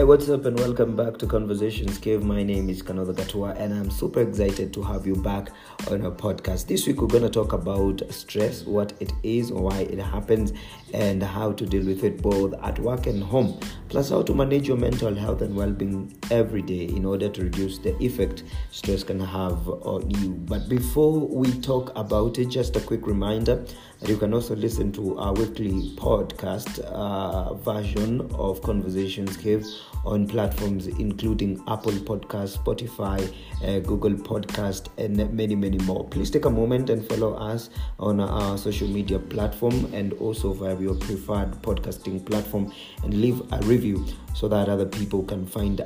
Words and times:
Hey, 0.00 0.04
what's 0.04 0.30
up, 0.30 0.46
and 0.46 0.58
welcome 0.58 0.96
back 0.96 1.18
to 1.18 1.26
Conversations 1.26 1.98
Cave. 1.98 2.22
My 2.22 2.42
name 2.42 2.70
is 2.70 2.82
Kanoda 2.82 3.12
Gatua, 3.12 3.54
and 3.60 3.74
I'm 3.74 3.90
super 3.90 4.22
excited 4.22 4.72
to 4.72 4.82
have 4.82 5.06
you 5.06 5.14
back 5.14 5.50
on 5.90 6.06
our 6.06 6.10
podcast. 6.10 6.68
This 6.68 6.86
week, 6.86 7.02
we're 7.02 7.06
going 7.06 7.22
to 7.22 7.28
talk 7.28 7.52
about 7.52 8.00
stress, 8.08 8.62
what 8.62 8.94
it 8.98 9.12
is, 9.22 9.52
why 9.52 9.80
it 9.80 9.98
happens, 9.98 10.54
and 10.94 11.22
how 11.22 11.52
to 11.52 11.66
deal 11.66 11.84
with 11.84 12.02
it 12.02 12.22
both 12.22 12.54
at 12.62 12.78
work 12.78 13.08
and 13.08 13.22
home, 13.22 13.60
plus 13.90 14.08
how 14.08 14.22
to 14.22 14.34
manage 14.34 14.66
your 14.66 14.78
mental 14.78 15.14
health 15.14 15.42
and 15.42 15.54
well 15.54 15.70
being 15.70 16.16
every 16.30 16.62
day 16.62 16.84
in 16.84 17.04
order 17.04 17.28
to 17.28 17.42
reduce 17.42 17.76
the 17.76 17.94
effect 18.02 18.44
stress 18.70 19.04
can 19.04 19.20
have 19.20 19.68
on 19.68 20.08
you. 20.10 20.30
But 20.30 20.66
before 20.70 21.28
we 21.28 21.52
talk 21.60 21.92
about 21.94 22.38
it, 22.38 22.46
just 22.46 22.74
a 22.74 22.80
quick 22.80 23.06
reminder 23.06 23.66
that 24.00 24.08
you 24.08 24.16
can 24.16 24.32
also 24.32 24.56
listen 24.56 24.92
to 24.92 25.18
our 25.18 25.34
weekly 25.34 25.94
podcast 25.96 26.80
uh, 26.86 27.52
version 27.52 28.22
of 28.32 28.62
Conversations 28.62 29.36
Cave 29.36 29.66
on 30.04 30.26
platforms 30.26 30.86
including 30.86 31.62
Apple 31.68 31.92
Podcast, 31.92 32.58
Spotify, 32.58 33.32
uh, 33.64 33.80
Google 33.80 34.12
Podcast, 34.12 34.88
and 34.98 35.16
many, 35.32 35.54
many 35.54 35.78
more. 35.78 36.04
Please 36.08 36.30
take 36.30 36.44
a 36.44 36.50
moment 36.50 36.90
and 36.90 37.06
follow 37.08 37.34
us 37.34 37.70
on 37.98 38.20
our 38.20 38.56
social 38.56 38.88
media 38.88 39.18
platform 39.18 39.92
and 39.92 40.12
also 40.14 40.52
via 40.52 40.78
your 40.80 40.94
preferred 40.94 41.52
podcasting 41.62 42.24
platform 42.24 42.72
and 43.02 43.14
leave 43.20 43.40
a 43.52 43.58
review 43.62 44.04
so 44.34 44.48
that 44.48 44.68
other 44.68 44.86
people 44.86 45.22
can 45.22 45.46
find 45.46 45.82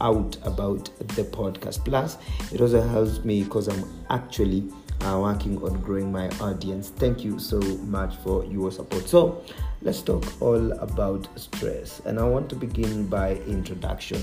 out 0.00 0.36
about 0.42 0.84
the 1.16 1.24
podcast. 1.24 1.84
Plus, 1.84 2.18
it 2.52 2.60
also 2.60 2.80
helps 2.80 3.24
me 3.24 3.42
because 3.44 3.68
I'm 3.68 3.84
actually 4.10 4.70
uh, 5.02 5.18
working 5.20 5.62
on 5.62 5.80
growing 5.80 6.10
my 6.10 6.28
audience. 6.40 6.90
Thank 6.90 7.24
you 7.24 7.38
so 7.38 7.60
much 7.60 8.16
for 8.16 8.44
your 8.44 8.70
support. 8.70 9.08
So, 9.08 9.44
let's 9.82 10.02
talk 10.02 10.24
all 10.40 10.72
about 10.72 11.28
stress, 11.38 12.00
and 12.04 12.18
I 12.18 12.24
want 12.24 12.48
to 12.50 12.56
begin 12.56 13.06
by 13.06 13.36
introduction. 13.46 14.20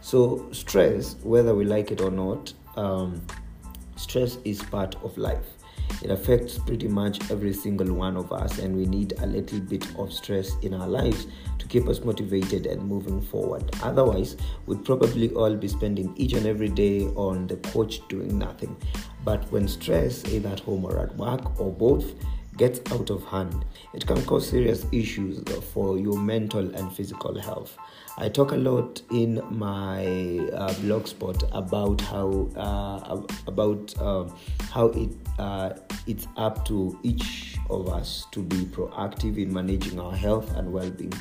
So, 0.00 0.48
stress, 0.52 1.16
whether 1.22 1.54
we 1.54 1.64
like 1.64 1.90
it 1.90 2.00
or 2.00 2.10
not, 2.10 2.52
um, 2.76 3.20
stress 3.96 4.38
is 4.44 4.62
part 4.62 4.96
of 5.02 5.16
life. 5.18 5.46
It 6.02 6.10
affects 6.10 6.58
pretty 6.58 6.88
much 6.88 7.30
every 7.30 7.52
single 7.52 7.92
one 7.92 8.16
of 8.16 8.32
us, 8.32 8.58
and 8.58 8.74
we 8.74 8.86
need 8.86 9.14
a 9.18 9.26
little 9.26 9.60
bit 9.60 9.86
of 9.98 10.12
stress 10.12 10.56
in 10.62 10.72
our 10.72 10.88
lives 10.88 11.26
to 11.58 11.66
keep 11.66 11.88
us 11.88 12.02
motivated 12.02 12.66
and 12.66 12.82
moving 12.82 13.20
forward. 13.20 13.70
Otherwise, 13.82 14.36
we'd 14.66 14.84
probably 14.84 15.30
all 15.32 15.54
be 15.54 15.68
spending 15.68 16.14
each 16.16 16.32
and 16.32 16.46
every 16.46 16.68
day 16.68 17.06
on 17.16 17.46
the 17.46 17.56
couch 17.56 18.00
doing 18.08 18.38
nothing. 18.38 18.74
But 19.24 19.50
when 19.52 19.68
stress, 19.68 20.24
either 20.26 20.50
at 20.50 20.60
home 20.60 20.84
or 20.84 20.98
at 20.98 21.14
work 21.16 21.60
or 21.60 21.72
both, 21.72 22.14
gets 22.56 22.80
out 22.92 23.08
of 23.08 23.24
hand, 23.24 23.64
it 23.94 24.06
can 24.06 24.22
cause 24.24 24.48
serious 24.48 24.84
issues 24.92 25.42
for 25.72 25.98
your 25.98 26.18
mental 26.18 26.74
and 26.74 26.92
physical 26.92 27.38
health. 27.40 27.76
I 28.18 28.28
talk 28.28 28.52
a 28.52 28.56
lot 28.56 29.00
in 29.10 29.42
my 29.50 30.46
uh, 30.52 30.74
blog 30.80 31.06
spot 31.06 31.42
about 31.52 32.02
how 32.02 32.50
uh, 32.56 33.22
about 33.46 33.94
uh, 33.98 34.28
how 34.70 34.88
it 34.88 35.10
uh, 35.38 35.70
it's 36.06 36.26
up 36.36 36.66
to 36.66 36.98
each 37.02 37.56
of 37.70 37.88
us 37.88 38.26
to 38.32 38.42
be 38.42 38.66
proactive 38.66 39.38
in 39.38 39.52
managing 39.54 39.98
our 39.98 40.14
health 40.14 40.54
and 40.56 40.70
well-being 40.70 41.14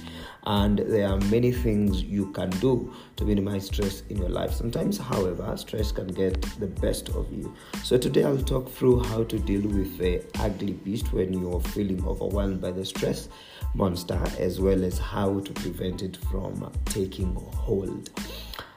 and 0.46 0.80
there 0.80 1.08
are 1.08 1.18
many 1.18 1.52
things 1.52 2.04
you 2.04 2.32
can 2.32 2.50
do 2.62 2.94
to 3.18 3.26
minimize 3.26 3.66
stress 3.66 4.04
in 4.10 4.18
your 4.18 4.30
life. 4.30 4.52
Sometimes 4.54 4.98
however 4.98 5.56
stress 5.58 5.92
can 5.92 6.08
get 6.08 6.42
the 6.60 6.68
best 6.68 7.10
of 7.10 7.32
you. 7.32 7.54
So 7.84 7.98
today 7.98 8.24
i'll 8.24 8.38
talk 8.38 8.70
through 8.70 9.04
how 9.04 9.24
to 9.24 9.40
deal 9.40 9.62
with 9.62 9.98
the 9.98 10.24
ugly 10.40 10.74
beast 10.74 11.12
when 11.14 11.34
you're 11.34 11.62
feeling 11.62 12.06
overwhelmed 12.06 12.62
by 12.62 12.72
the 12.72 12.86
stress 12.86 13.30
monster 13.74 14.22
as 14.40 14.60
well 14.60 14.84
as 14.84 14.98
how 14.98 15.40
to 15.40 15.52
prevent 15.54 16.02
it 16.02 16.18
from 16.32 16.72
taking 16.86 17.36
hold. 17.36 18.10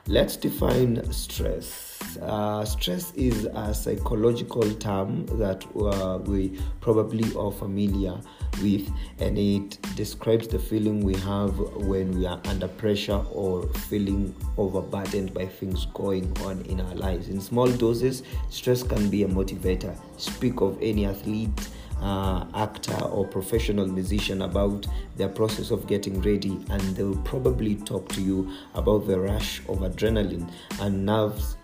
Let's 0.09 0.37
define 0.37 1.11
stress. 1.13 2.19
Uh, 2.21 2.65
stress 2.65 3.13
is 3.15 3.45
a 3.55 3.73
psychological 3.73 4.69
term 4.75 5.27
that 5.39 5.65
uh, 5.77 6.19
we 6.19 6.59
probably 6.81 7.25
are 7.37 7.53
familiar 7.53 8.21
with, 8.61 8.91
and 9.19 9.39
it 9.39 9.81
describes 9.97 10.49
the 10.49 10.59
feeling 10.59 11.01
we 11.01 11.15
have 11.17 11.59
when 11.59 12.19
we 12.19 12.27
are 12.27 12.41
under 12.47 12.69
pressure 12.69 13.25
or 13.33 13.67
feeling 13.89 14.35
overburdened 14.57 15.33
by 15.33 15.47
things 15.47 15.87
going 15.95 16.37
on 16.43 16.63
in 16.67 16.81
our 16.81 16.95
lives. 16.95 17.29
In 17.29 17.41
small 17.41 17.69
doses, 17.69 18.23
stress 18.51 18.83
can 18.83 19.09
be 19.09 19.23
a 19.23 19.29
motivator. 19.29 19.97
Speak 20.19 20.61
of 20.61 20.79
any 20.81 21.07
athlete. 21.07 21.69
Uh, 22.01 22.45
actor 22.57 23.01
or 23.05 23.25
professional 23.25 23.87
musician 23.87 24.43
about 24.43 24.89
their 25.17 25.29
process 25.29 25.71
of 25.71 25.87
getting 25.87 26.21
ready, 26.21 26.59
and 26.71 26.81
they'll 26.97 27.17
probably 27.19 27.77
talk 27.77 28.09
to 28.09 28.21
you 28.21 28.51
about 28.75 29.07
the 29.07 29.17
rush 29.17 29.61
of 29.69 29.79
adrenaline 29.79 30.51
and 30.81 31.07
nerves 31.07 31.57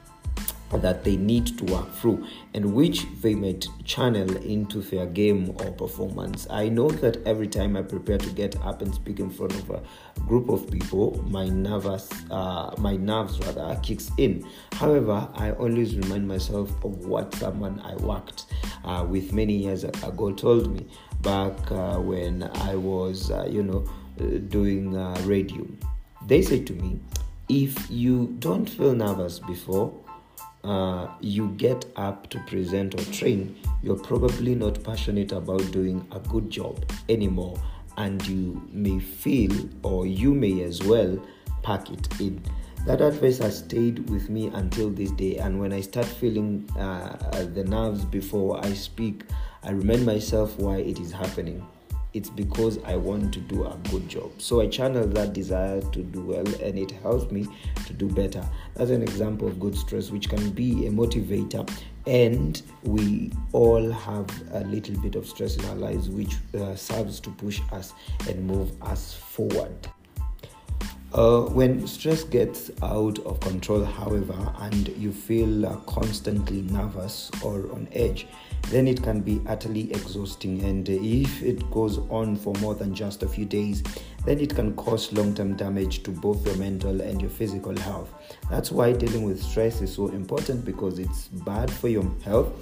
that 0.73 1.05
they 1.05 1.17
need 1.17 1.47
to 1.59 1.65
work 1.65 1.91
through 1.95 2.27
and 2.55 2.75
which 2.75 3.07
they 3.23 3.35
might 3.35 3.67
channel 3.85 4.37
into 4.39 4.81
their 4.83 5.07
game 5.07 5.51
or 5.59 5.71
performance. 5.73 6.47
I 6.51 6.69
know 6.69 6.91
that 6.91 7.27
every 7.27 7.49
time 7.49 7.77
I 7.77 7.83
prepare 7.83 8.19
to 8.19 8.31
get 8.31 8.61
up 8.65 8.83
and 8.83 8.95
speak 8.95 9.21
in 9.21 9.31
front 9.31 9.55
of 9.55 9.71
a 9.71 9.83
group 10.27 10.49
of 10.51 10.71
people, 10.71 11.23
my 11.29 11.49
nervous, 11.49 12.09
uh, 12.31 12.75
my 12.79 12.97
nerves 12.97 13.39
rather 13.41 13.79
kicks 13.83 14.11
in. 14.19 14.47
However, 14.73 15.29
I 15.35 15.53
always 15.53 15.97
remind 15.97 16.29
myself 16.29 16.71
of 16.85 17.07
what 17.07 17.35
someone 17.35 17.81
I 17.81 17.95
worked 17.97 18.47
uh, 18.85 19.07
with 19.09 19.33
many 19.33 19.55
years 19.55 19.85
ago 19.85 20.33
told 20.33 20.73
me 20.73 20.87
back 21.23 21.73
uh, 21.73 21.99
when 21.99 22.43
I 22.43 22.75
was, 22.77 23.31
uh, 23.31 23.49
you 23.51 23.63
know, 23.63 23.85
doing 24.49 24.97
uh, 24.97 25.21
radio. 25.25 25.67
They 26.27 26.43
said 26.43 26.67
to 26.67 26.73
me, 26.75 27.01
if 27.49 27.91
you 27.91 28.37
don't 28.41 28.69
feel 28.69 28.95
nervous 28.95 29.39
before 29.39 29.93
uh, 30.69 31.09
you 31.21 31.49
get 31.57 31.87
up 31.97 32.29
to 32.29 32.39
present 32.41 32.95
or 32.95 33.05
train, 33.13 33.57
you're 33.83 33.99
probably 33.99 34.55
not 34.55 34.83
passionate 34.85 35.33
about 35.33 35.65
doing 35.73 36.07
a 36.13 36.19
good 36.21 36.51
job 36.51 36.85
anymore, 37.09 37.59
and 37.97 38.25
you 38.27 38.63
may 38.71 38.99
feel 38.99 39.53
or 39.83 40.07
you 40.07 40.35
may 40.35 40.63
as 40.63 40.83
well 40.83 41.19
pack 41.63 41.91
it 41.91 42.21
in. 42.21 42.43
That 42.85 43.01
advice 43.01 43.39
has 43.39 43.59
stayed 43.59 44.11
with 44.11 44.29
me 44.29 44.49
until 44.49 44.91
this 44.91 45.11
day, 45.13 45.37
and 45.39 45.59
when 45.59 45.73
I 45.73 45.81
start 45.81 46.07
feeling 46.07 46.69
uh, 46.79 47.45
the 47.55 47.65
nerves 47.65 48.05
before 48.05 48.63
I 48.63 48.75
speak, 48.75 49.25
I 49.63 49.71
remind 49.71 50.05
myself 50.05 50.59
why 50.59 50.77
it 50.77 51.01
is 51.01 51.13
happening 51.13 51.67
it's 52.19 52.29
because 52.29 52.83
I 52.83 52.97
want 52.97 53.33
to 53.33 53.39
do 53.39 53.65
a 53.65 53.77
good 53.91 54.09
job. 54.09 54.33
So 54.39 54.61
I 54.61 54.67
channel 54.67 55.07
that 55.07 55.33
desire 55.33 55.81
to 55.81 56.03
do 56.03 56.21
well 56.21 56.47
and 56.61 56.77
it 56.77 56.91
helps 56.91 57.31
me 57.31 57.47
to 57.87 57.93
do 57.93 58.09
better. 58.09 58.45
That's 58.75 58.91
an 58.91 59.03
example 59.03 59.47
of 59.47 59.61
good 59.61 59.77
stress, 59.77 60.11
which 60.11 60.29
can 60.29 60.51
be 60.51 60.89
a 60.89 60.91
motivator. 60.91 61.71
And 62.09 62.61
we 62.83 63.31
all 63.53 63.89
have 63.89 64.27
a 64.53 64.65
little 64.65 64.99
bit 64.99 65.15
of 65.15 65.29
stress 65.29 65.57
in 65.57 65.65
our 65.67 65.77
lives, 65.77 66.09
which 66.09 66.35
uh, 66.59 66.75
serves 66.75 67.21
to 67.21 67.31
push 67.31 67.61
us 67.71 67.95
and 68.29 68.45
move 68.45 68.73
us 68.83 69.15
forward. 69.15 69.89
Uh, 71.15 71.41
when 71.41 71.87
stress 71.87 72.23
gets 72.23 72.71
out 72.83 73.19
of 73.21 73.41
control, 73.41 73.83
however, 73.83 74.53
and 74.61 74.89
you 74.89 75.11
feel 75.11 75.65
uh, 75.65 75.75
constantly 75.87 76.61
nervous 76.63 77.31
or 77.43 77.73
on 77.73 77.89
edge, 77.93 78.27
then 78.69 78.87
it 78.87 79.03
can 79.03 79.21
be 79.21 79.41
utterly 79.47 79.91
exhausting. 79.91 80.63
And 80.65 80.87
if 80.87 81.43
it 81.43 81.71
goes 81.71 81.99
on 82.11 82.37
for 82.37 82.53
more 82.57 82.75
than 82.75 82.95
just 82.95 83.23
a 83.23 83.29
few 83.29 83.47
days, 83.47 83.83
then 84.27 84.39
it 84.39 84.55
can 84.55 84.77
cause 84.77 85.11
long 85.15 85.35
term 85.35 85.57
damage 85.57 86.03
to 86.03 86.11
both 86.11 86.45
your 86.45 86.57
mental 86.57 87.01
and 87.01 87.23
your 87.23 87.31
physical 87.31 87.75
health. 87.79 88.13
That's 88.51 88.71
why 88.71 88.93
dealing 88.93 89.23
with 89.23 89.43
stress 89.43 89.81
is 89.81 89.95
so 89.95 90.09
important 90.09 90.67
because 90.67 90.99
it's 90.99 91.29
bad 91.29 91.71
for 91.71 91.89
your 91.89 92.05
health 92.23 92.53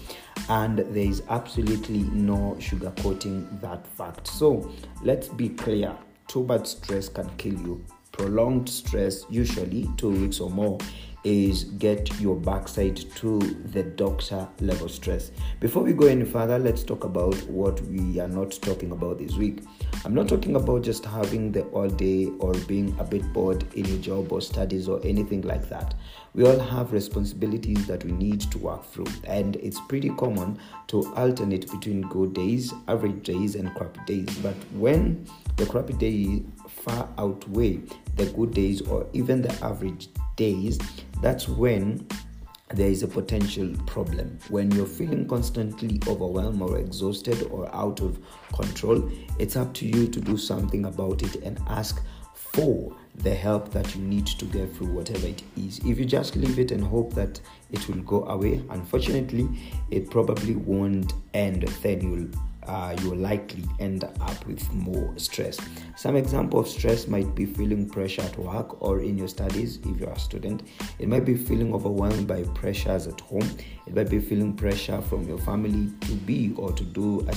and 0.48 0.78
there 0.78 1.08
is 1.08 1.24
absolutely 1.30 2.04
no 2.12 2.56
sugarcoating 2.60 3.60
that 3.60 3.84
fact. 3.88 4.28
So 4.28 4.70
let's 5.02 5.26
be 5.26 5.48
clear 5.48 5.96
too 6.28 6.44
much 6.44 6.66
stress 6.66 7.08
can 7.08 7.28
kill 7.38 7.54
you 7.54 7.84
prolonged 8.16 8.68
stress, 8.68 9.24
usually 9.28 9.88
two 9.96 10.10
weeks 10.10 10.40
or 10.40 10.50
more, 10.50 10.78
is 11.24 11.64
get 11.64 12.20
your 12.20 12.36
backside 12.36 12.96
to 13.16 13.40
the 13.72 13.82
doctor 13.82 14.46
level 14.60 14.88
stress. 14.88 15.32
Before 15.58 15.82
we 15.82 15.92
go 15.92 16.06
any 16.06 16.24
further, 16.24 16.56
let's 16.56 16.84
talk 16.84 17.02
about 17.02 17.34
what 17.48 17.80
we 17.86 18.20
are 18.20 18.28
not 18.28 18.52
talking 18.52 18.92
about 18.92 19.18
this 19.18 19.34
week. 19.34 19.62
I'm 20.04 20.14
not 20.14 20.28
talking 20.28 20.54
about 20.54 20.84
just 20.84 21.04
having 21.04 21.50
the 21.50 21.62
all 21.64 21.88
day 21.88 22.26
or 22.38 22.54
being 22.68 22.96
a 23.00 23.04
bit 23.04 23.32
bored 23.32 23.64
in 23.74 23.86
your 23.86 23.98
job 23.98 24.32
or 24.32 24.40
studies 24.40 24.88
or 24.88 25.00
anything 25.04 25.42
like 25.42 25.68
that. 25.68 25.96
We 26.34 26.46
all 26.46 26.60
have 26.60 26.92
responsibilities 26.92 27.86
that 27.88 28.04
we 28.04 28.12
need 28.12 28.42
to 28.42 28.58
work 28.58 28.84
through, 28.84 29.08
and 29.24 29.56
it's 29.56 29.80
pretty 29.88 30.10
common 30.10 30.58
to 30.88 31.12
alternate 31.14 31.68
between 31.72 32.02
good 32.02 32.34
days, 32.34 32.72
average 32.86 33.24
days, 33.24 33.56
and 33.56 33.74
crappy 33.74 34.00
days. 34.06 34.38
But 34.38 34.54
when 34.74 35.26
the 35.56 35.66
crappy 35.66 35.94
day 35.94 36.44
far 36.86 37.08
outweigh 37.18 37.80
the 38.14 38.26
good 38.26 38.54
days 38.54 38.80
or 38.80 39.06
even 39.12 39.42
the 39.42 39.52
average 39.64 40.08
days, 40.36 40.78
that's 41.20 41.48
when 41.48 42.06
there 42.74 42.88
is 42.88 43.02
a 43.02 43.08
potential 43.08 43.72
problem. 43.86 44.38
When 44.48 44.70
you're 44.70 44.86
feeling 44.86 45.26
constantly 45.28 46.00
overwhelmed 46.06 46.62
or 46.62 46.78
exhausted 46.78 47.42
or 47.50 47.72
out 47.74 48.00
of 48.00 48.18
control, 48.52 49.10
it's 49.38 49.56
up 49.56 49.74
to 49.74 49.86
you 49.86 50.08
to 50.08 50.20
do 50.20 50.36
something 50.36 50.86
about 50.86 51.22
it 51.22 51.36
and 51.36 51.58
ask 51.68 52.02
for 52.34 52.96
the 53.16 53.34
help 53.34 53.70
that 53.72 53.94
you 53.94 54.02
need 54.02 54.26
to 54.26 54.44
get 54.46 54.74
through 54.74 54.88
whatever 54.88 55.26
it 55.26 55.42
is. 55.56 55.78
If 55.80 55.98
you 55.98 56.04
just 56.04 56.36
leave 56.36 56.58
it 56.58 56.70
and 56.70 56.82
hope 56.82 57.14
that 57.14 57.40
it 57.70 57.86
will 57.88 58.02
go 58.02 58.24
away, 58.26 58.62
unfortunately, 58.70 59.48
it 59.90 60.10
probably 60.10 60.56
won't 60.56 61.12
end. 61.34 61.62
Then 61.82 62.00
you'll 62.00 62.28
uh, 62.66 62.96
you'll 63.00 63.16
likely 63.16 63.64
end 63.78 64.04
up 64.04 64.46
with 64.46 64.72
more 64.72 65.12
stress. 65.18 65.58
Some 65.96 66.16
example 66.16 66.60
of 66.60 66.68
stress 66.68 67.08
might 67.08 67.34
be 67.34 67.46
feeling 67.46 67.88
pressure 67.88 68.22
at 68.22 68.38
work 68.38 68.82
or 68.82 69.00
in 69.00 69.16
your 69.18 69.28
studies 69.28 69.78
if 69.84 69.98
you're 69.98 70.10
a 70.10 70.18
student. 70.18 70.62
It 70.98 71.08
might 71.08 71.24
be 71.24 71.36
feeling 71.36 71.72
overwhelmed 71.74 72.26
by 72.26 72.42
pressures 72.54 73.06
at 73.06 73.20
home. 73.20 73.48
It 73.86 73.94
might 73.94 74.10
be 74.10 74.18
feeling 74.18 74.54
pressure 74.54 75.00
from 75.00 75.28
your 75.28 75.38
family 75.38 75.92
to 76.00 76.12
be 76.12 76.52
or 76.56 76.72
to 76.72 76.84
do 76.84 77.20
a 77.28 77.32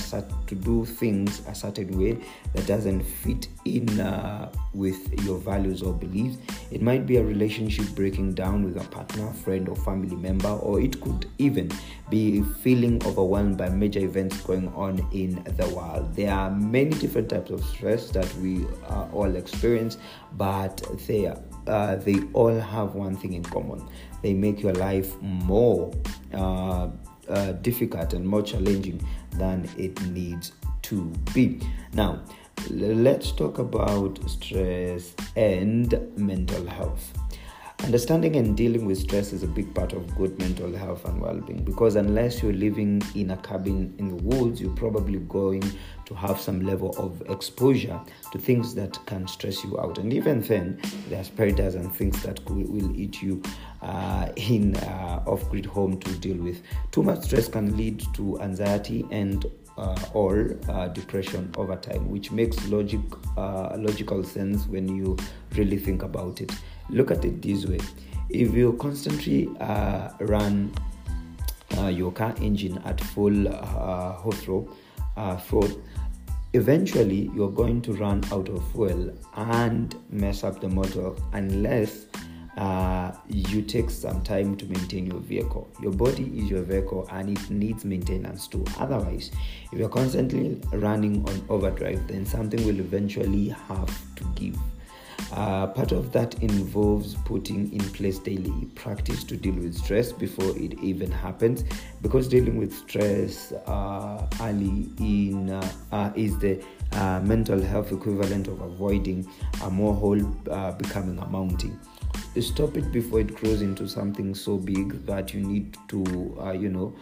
to 0.46 0.54
do 0.54 0.84
things 0.84 1.42
a 1.46 1.54
certain 1.54 1.96
way 1.96 2.18
that 2.54 2.66
doesn't 2.66 3.02
fit 3.02 3.46
in 3.64 4.00
uh, 4.00 4.50
with 4.74 4.98
your 5.24 5.38
values 5.38 5.82
or 5.82 5.92
beliefs. 5.92 6.38
It 6.72 6.82
might 6.82 7.06
be 7.06 7.18
a 7.18 7.24
relationship 7.24 7.86
breaking 7.94 8.34
down 8.34 8.64
with 8.64 8.76
a 8.76 8.88
partner, 8.88 9.32
friend, 9.32 9.68
or 9.68 9.76
family 9.76 10.16
member, 10.16 10.48
or 10.48 10.80
it 10.80 11.00
could 11.00 11.26
even 11.38 11.70
be 12.10 12.42
feeling 12.62 13.00
overwhelmed 13.06 13.56
by 13.56 13.68
major 13.68 14.00
events 14.00 14.40
going 14.40 14.68
on 14.74 15.06
in 15.12 15.42
the 15.56 15.68
world. 15.68 16.14
There 16.16 16.32
are 16.32 16.50
many 16.50 16.90
different 16.90 17.28
types 17.28 17.50
of 17.50 17.64
stress 17.64 18.10
that 18.10 18.32
we 18.36 18.66
uh, 18.88 19.06
all 19.12 19.36
experience, 19.36 19.98
but 20.32 20.82
they 21.06 21.32
uh, 21.66 21.96
they 21.96 22.20
all 22.32 22.58
have 22.58 22.94
one 22.94 23.16
thing 23.16 23.34
in 23.34 23.42
common: 23.42 23.86
they 24.22 24.34
make 24.34 24.62
your 24.62 24.74
life 24.74 25.20
more 25.20 25.92
uh, 26.34 26.88
uh 27.28 27.52
difficult 27.62 28.12
and 28.12 28.26
more 28.26 28.42
challenging 28.42 29.00
than 29.32 29.68
it 29.76 30.00
needs 30.06 30.52
to 30.82 31.12
be. 31.34 31.60
Now, 31.92 32.22
let's 32.70 33.32
talk 33.32 33.58
about 33.58 34.18
stress 34.28 35.14
and 35.36 35.94
mental 36.16 36.66
health. 36.66 37.19
Understanding 37.84 38.36
and 38.36 38.56
dealing 38.56 38.84
with 38.84 38.98
stress 38.98 39.32
is 39.32 39.42
a 39.42 39.46
big 39.46 39.74
part 39.74 39.94
of 39.94 40.14
good 40.16 40.38
mental 40.38 40.72
health 40.76 41.04
and 41.06 41.20
well 41.20 41.40
being 41.40 41.64
because 41.64 41.96
unless 41.96 42.42
you're 42.42 42.52
living 42.52 43.02
in 43.14 43.30
a 43.30 43.36
cabin 43.38 43.94
in 43.98 44.08
the 44.08 44.22
woods, 44.22 44.60
you're 44.60 44.76
probably 44.76 45.18
going 45.20 45.62
to 46.04 46.14
have 46.14 46.40
some 46.40 46.60
level 46.60 46.94
of 46.98 47.22
exposure 47.30 47.98
to 48.32 48.38
things 48.38 48.74
that 48.74 48.98
can 49.06 49.26
stress 49.26 49.64
you 49.64 49.80
out. 49.80 49.98
And 49.98 50.12
even 50.12 50.40
then, 50.40 50.80
there's 51.08 51.30
predators 51.30 51.74
and 51.74 51.92
things 51.94 52.22
that 52.22 52.38
will 52.48 52.94
eat 52.94 53.22
you 53.22 53.42
uh, 53.82 54.28
in 54.36 54.76
uh, 54.76 55.24
off 55.26 55.48
grid 55.50 55.66
home 55.66 55.98
to 56.00 56.12
deal 56.18 56.36
with. 56.36 56.62
Too 56.92 57.02
much 57.02 57.22
stress 57.22 57.48
can 57.48 57.76
lead 57.76 58.04
to 58.14 58.40
anxiety 58.40 59.06
and 59.10 59.46
uh, 59.78 59.98
or 60.12 60.58
uh, 60.68 60.88
depression 60.88 61.50
over 61.56 61.76
time, 61.76 62.10
which 62.10 62.30
makes 62.30 62.68
logic 62.68 63.00
uh, 63.36 63.74
logical 63.78 64.22
sense 64.22 64.66
when 64.66 64.94
you 64.94 65.16
really 65.56 65.78
think 65.78 66.02
about 66.02 66.40
it. 66.40 66.52
Look 66.90 67.10
at 67.10 67.24
it 67.24 67.40
this 67.42 67.66
way: 67.66 67.80
if 68.28 68.54
you 68.54 68.74
constantly 68.74 69.48
uh, 69.60 70.10
run 70.20 70.72
uh, 71.78 71.86
your 71.86 72.12
car 72.12 72.34
engine 72.40 72.78
at 72.84 73.00
full 73.00 73.48
uh, 73.48 74.16
throttle, 74.20 74.76
throttle, 75.16 75.82
eventually 76.52 77.30
you're 77.34 77.50
going 77.50 77.80
to 77.82 77.92
run 77.92 78.22
out 78.32 78.48
of 78.48 78.72
fuel 78.72 79.16
and 79.36 79.94
mess 80.10 80.42
up 80.42 80.60
the 80.60 80.68
motor 80.68 81.12
unless 81.32 82.06
uh, 82.56 83.12
you 83.28 83.62
take 83.62 83.88
some 83.88 84.20
time 84.22 84.56
to 84.56 84.66
maintain 84.66 85.06
your 85.06 85.20
vehicle. 85.20 85.70
Your 85.80 85.92
body 85.92 86.24
is 86.38 86.50
your 86.50 86.62
vehicle 86.62 87.08
and 87.12 87.30
it 87.30 87.50
needs 87.50 87.84
maintenance 87.84 88.48
too. 88.48 88.64
Otherwise, 88.78 89.30
if 89.72 89.78
you're 89.78 89.88
constantly 89.88 90.60
running 90.72 91.26
on 91.28 91.42
overdrive, 91.48 92.06
then 92.08 92.26
something 92.26 92.64
will 92.66 92.80
eventually 92.80 93.48
have 93.48 94.16
to 94.16 94.24
give. 94.34 94.58
Uh, 95.32 95.66
part 95.68 95.92
of 95.92 96.10
that 96.12 96.34
involves 96.42 97.14
putting 97.24 97.72
in 97.72 97.80
place 97.90 98.18
daily 98.18 98.66
practice 98.74 99.22
to 99.22 99.36
deal 99.36 99.54
with 99.54 99.76
stress 99.76 100.12
before 100.12 100.56
it 100.56 100.78
even 100.80 101.10
happens. 101.10 101.64
Because 102.02 102.26
dealing 102.26 102.56
with 102.56 102.74
stress 102.74 103.52
uh, 103.52 104.26
early 104.40 104.88
in 104.98 105.50
uh, 105.50 105.72
uh 105.92 106.10
is 106.16 106.36
the 106.38 106.62
uh, 106.92 107.20
mental 107.22 107.62
health 107.62 107.92
equivalent 107.92 108.48
of 108.48 108.60
avoiding 108.60 109.28
a 109.62 109.70
more 109.70 110.18
uh, 110.50 110.72
becoming 110.72 111.18
a 111.18 111.26
mountain. 111.26 111.78
Stop 112.40 112.76
it 112.76 112.90
before 112.92 113.20
it 113.20 113.34
grows 113.36 113.62
into 113.62 113.88
something 113.88 114.34
so 114.34 114.56
big 114.56 115.04
that 115.06 115.34
you 115.34 115.40
need 115.40 115.76
to 115.88 115.98
you 116.58 116.68
know 116.68 116.94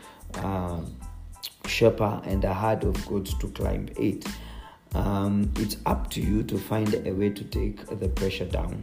shepherd 1.67 2.23
and 2.25 2.45
a 2.45 2.53
herd 2.53 2.83
of 2.85 3.07
goats 3.07 3.35
to 3.35 3.49
climb 3.51 3.89
it 3.97 4.27
um, 4.95 5.51
it's 5.57 5.77
up 5.87 6.11
to 6.11 6.21
you 6.21 6.43
to 6.43 6.59
find 6.59 6.95
a 7.07 7.13
way 7.13 7.31
to 7.31 7.45
take 7.45 7.85
the 7.99 8.09
pressure 8.09 8.45
down 8.45 8.81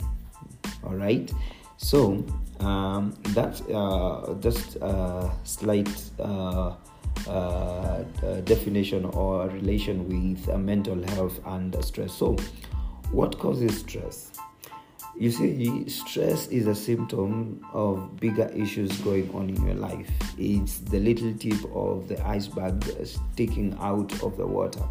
all 0.84 0.96
right 0.96 1.32
so 1.78 2.24
um, 2.60 3.14
that's 3.30 3.62
uh, 3.62 4.36
just 4.40 4.78
a 4.78 5.32
slight 5.44 5.90
uh, 6.20 6.74
uh, 7.28 7.32
uh, 7.32 8.04
definition 8.44 9.06
or 9.06 9.48
relation 9.50 10.08
with 10.08 10.50
uh, 10.50 10.58
mental 10.58 11.02
health 11.10 11.40
and 11.48 11.76
stress 11.84 12.14
so 12.14 12.36
what 13.12 13.38
causes 13.40 13.80
stress 13.80 14.32
you 15.18 15.32
see, 15.32 15.88
stress 15.88 16.48
is 16.48 16.68
a 16.68 16.76
symptom 16.76 17.66
of 17.72 18.20
bigger 18.20 18.50
issues 18.50 18.92
going 19.00 19.34
on 19.34 19.50
in 19.50 19.66
your 19.66 19.76
life. 19.76 20.12
It's 20.38 20.80
the 20.80 21.00
little 21.00 21.34
tip 21.36 21.64
of 21.74 22.10
the 22.10 22.22
iceberg 22.28 22.84
sticking 23.06 23.78
out 23.80 24.12
of 24.22 24.36
the 24.36 24.46
water. 24.46 24.84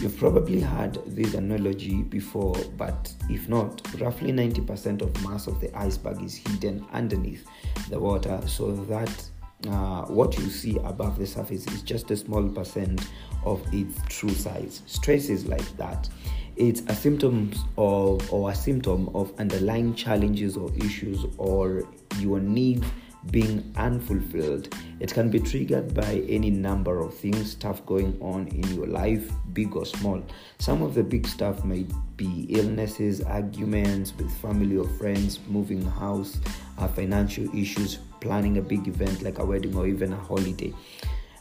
You've 0.00 0.18
probably 0.18 0.60
heard 0.60 0.98
this 1.06 1.34
analogy 1.34 2.02
before, 2.02 2.56
but 2.76 3.12
if 3.30 3.48
not, 3.48 3.80
roughly 4.00 4.30
90% 4.30 5.00
of 5.00 5.24
mass 5.24 5.46
of 5.46 5.60
the 5.60 5.74
iceberg 5.76 6.22
is 6.22 6.34
hidden 6.34 6.84
underneath 6.92 7.46
the 7.88 7.98
water, 7.98 8.40
so 8.46 8.72
that 8.72 9.30
uh, 9.68 10.02
what 10.04 10.36
you 10.38 10.50
see 10.50 10.76
above 10.84 11.18
the 11.18 11.26
surface 11.26 11.66
is 11.68 11.82
just 11.82 12.10
a 12.10 12.16
small 12.16 12.46
percent 12.48 13.08
of 13.44 13.62
its 13.72 13.98
true 14.08 14.28
size. 14.30 14.82
Stress 14.86 15.28
is 15.28 15.46
like 15.46 15.76
that. 15.78 16.08
It's 16.56 16.82
a 16.88 16.94
symptom 16.94 17.52
of 17.76 18.32
or 18.32 18.50
a 18.50 18.54
symptom 18.54 19.08
of 19.14 19.32
underlying 19.38 19.94
challenges 19.94 20.56
or 20.56 20.70
issues 20.76 21.24
or 21.38 21.84
your 22.18 22.40
needs 22.40 22.86
being 23.30 23.72
unfulfilled. 23.76 24.74
It 25.00 25.12
can 25.12 25.30
be 25.30 25.40
triggered 25.40 25.94
by 25.94 26.24
any 26.28 26.50
number 26.50 27.00
of 27.00 27.14
things, 27.14 27.52
stuff 27.52 27.84
going 27.86 28.16
on 28.20 28.48
in 28.48 28.62
your 28.74 28.86
life, 28.86 29.30
big 29.52 29.76
or 29.76 29.86
small. 29.86 30.22
Some 30.58 30.82
of 30.82 30.94
the 30.94 31.02
big 31.02 31.26
stuff 31.26 31.64
might 31.64 31.90
be 32.16 32.46
illnesses, 32.50 33.20
arguments 33.22 34.14
with 34.16 34.30
family 34.38 34.76
or 34.76 34.88
friends, 34.98 35.40
moving 35.48 35.82
house, 35.82 36.40
uh, 36.78 36.88
financial 36.88 37.54
issues, 37.54 37.98
planning 38.20 38.58
a 38.58 38.62
big 38.62 38.88
event 38.88 39.22
like 39.22 39.38
a 39.38 39.44
wedding 39.44 39.76
or 39.76 39.86
even 39.86 40.12
a 40.12 40.16
holiday. 40.16 40.72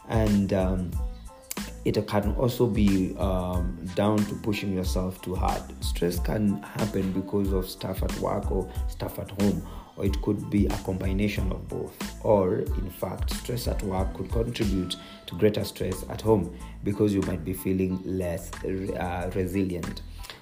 And 0.09 0.53
um, 0.53 0.91
it 1.85 2.07
can 2.07 2.35
also 2.35 2.67
be 2.67 3.15
um, 3.17 3.77
down 3.95 4.17
to 4.17 4.35
pushing 4.35 4.73
yourself 4.73 5.21
too 5.21 5.35
hard. 5.35 5.61
Stress 5.83 6.19
can 6.19 6.61
happen 6.63 7.11
because 7.11 7.53
of 7.53 7.69
stuff 7.69 8.03
at 8.03 8.13
work 8.19 8.51
or 8.51 8.69
stuff 8.87 9.19
at 9.19 9.29
home 9.41 9.65
or 9.97 10.05
it 10.05 10.21
could 10.21 10.49
be 10.49 10.65
a 10.67 10.77
combination 10.79 11.51
of 11.51 11.67
both. 11.67 11.95
Or, 12.23 12.59
in 12.59 12.89
fact, 12.89 13.33
stress 13.33 13.67
at 13.67 13.81
work 13.83 14.13
could 14.13 14.31
contribute 14.31 14.95
to 15.27 15.35
greater 15.35 15.63
stress 15.63 16.03
at 16.09 16.21
home 16.21 16.55
because 16.83 17.13
you 17.13 17.21
might 17.21 17.45
be 17.45 17.53
feeling 17.53 18.01
less 18.03 18.51
uh, 18.63 19.31
resilient. 19.35 20.01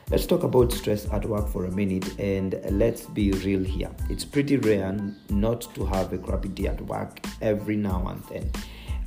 Let's 0.09 0.25
talk 0.25 0.43
about 0.43 0.71
stress 0.71 1.07
at 1.11 1.25
work 1.25 1.47
for 1.47 1.65
a 1.65 1.71
minute 1.71 2.19
and 2.19 2.59
let's 2.71 3.05
be 3.05 3.31
real 3.31 3.63
here. 3.63 3.89
It's 4.09 4.25
pretty 4.25 4.57
rare 4.57 4.97
not 5.29 5.61
to 5.75 5.85
have 5.85 6.11
a 6.13 6.17
crappy 6.17 6.49
day 6.49 6.67
at 6.67 6.81
work 6.81 7.25
every 7.41 7.77
now 7.77 8.07
and 8.07 8.23
then. 8.25 8.51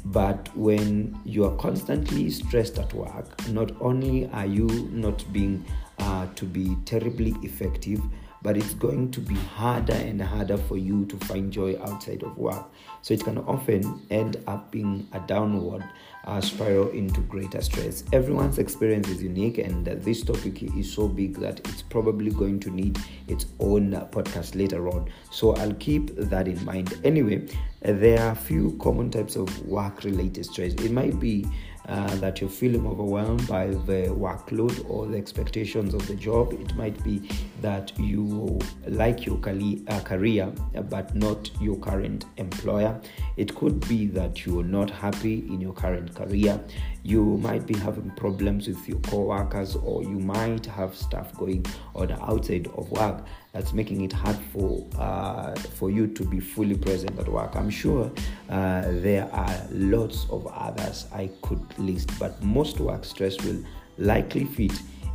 But 0.07 0.57
when 0.57 1.21
you 1.25 1.45
are 1.45 1.57
constantly 1.57 2.31
stressed 2.31 2.79
at 2.79 2.95
work, 2.95 3.47
not 3.49 3.73
only 3.81 4.31
are 4.33 4.47
you 4.47 4.67
not 4.93 5.25
being 5.33 5.65
uh, 5.99 6.29
to 6.37 6.45
be 6.45 6.77
terribly 6.85 7.35
effective, 7.43 8.01
but 8.47 8.57
it's 8.57 8.75
going 8.75 9.11
to 9.11 9.19
be 9.19 9.35
harder 9.35 9.93
and 9.93 10.23
harder 10.23 10.57
for 10.57 10.77
you 10.77 11.05
to 11.07 11.17
find 11.27 11.53
joy 11.53 11.77
outside 11.83 12.23
of 12.23 12.39
work. 12.39 12.65
So 13.03 13.13
it 13.13 13.25
can 13.25 13.39
often 13.39 14.07
end 14.09 14.37
up 14.47 14.71
being 14.71 15.09
a 15.13 15.19
downward 15.19 15.83
uh, 16.27 16.41
spiral 16.41 16.91
into 16.91 17.23
greater 17.23 17.61
stress. 17.61 18.05
Everyone's 18.13 18.59
experience 18.59 19.09
is 19.09 19.21
unique, 19.21 19.59
and 19.59 19.89
uh, 19.89 19.97
this 19.99 20.23
topic 20.23 20.63
is 20.63 20.93
so 20.93 21.09
big 21.09 21.35
that 21.41 21.59
it's 21.69 21.83
probably 21.83 22.31
going 22.31 22.61
to 22.61 22.71
need 22.71 23.01
its 23.27 23.47
own 23.59 23.95
uh, 23.95 24.07
podcast 24.13 24.55
later 24.55 24.89
on. 24.91 25.11
So 25.33 25.57
I'll 25.57 25.75
keep 25.75 26.15
that 26.15 26.47
in 26.47 26.65
mind. 26.65 27.01
Anyway, 27.03 27.49
there 27.83 28.21
are 28.21 28.31
a 28.31 28.37
few 28.37 28.79
common 28.81 29.11
types 29.11 29.35
of 29.35 29.67
work 29.67 30.05
related 30.05 30.47
stress. 30.47 30.73
It 30.75 30.93
might 30.93 31.19
be 31.19 31.47
uh, 31.89 32.15
that 32.17 32.41
you're 32.41 32.51
feeling 32.51 32.87
overwhelmed 32.87 33.47
by 33.47 33.67
the 33.67 34.09
workload 34.11 34.89
or 34.91 35.07
the 35.07 35.17
expectations 35.17 35.95
of 35.95 36.07
the 36.07 36.15
job. 36.15 36.53
It 36.53 36.75
might 36.75 37.03
be 37.05 37.29
that 37.63 37.93
you 37.99 38.59
like 38.89 39.27
your 39.27 39.39
uh, 39.39 40.01
career 40.01 40.53
but 40.91 41.15
not 41.15 41.51
your 41.61 41.77
current 41.77 42.25
employer. 42.37 43.01
It 43.37 43.55
could 43.55 43.87
be 43.89 44.07
that 44.09 44.45
you're 44.45 44.65
not 44.65 44.91
happy 44.91 45.47
in 45.49 45.61
your 45.61 45.73
current 45.73 46.15
career. 46.15 46.61
You 47.07 47.37
might 47.37 47.69
be 47.69 47.79
having 47.79 48.11
problems 48.17 48.67
with 48.67 48.89
your 48.89 48.99
co-workers 48.99 49.77
or 49.77 50.03
you 50.03 50.19
might 50.19 50.67
have 50.67 50.93
stuff 50.97 51.33
going 51.37 51.65
on 51.95 52.11
outside 52.11 52.67
of 52.75 52.91
work 52.91 53.25
that's 53.53 53.73
making 53.73 54.01
it 54.01 54.13
hard 54.13 54.37
for 54.53 54.85
uh, 54.99 55.55
for 55.55 55.89
you 55.89 56.09
to 56.09 56.25
be 56.25 56.41
fully 56.41 56.77
present 56.77 57.17
at 57.17 57.29
work. 57.29 57.55
I'm 57.55 57.71
sure 57.71 58.11
uh, 58.51 58.83
there 59.07 59.33
are 59.33 59.57
lots 59.71 60.27
of 60.31 60.49
others 60.49 61.07
I 61.15 61.31
could 61.43 61.65
list, 61.79 62.11
but 62.19 62.43
most 62.43 62.81
work 62.81 63.05
stress 63.05 63.41
will 63.45 63.63
likely 63.99 64.45
fit 64.45 64.73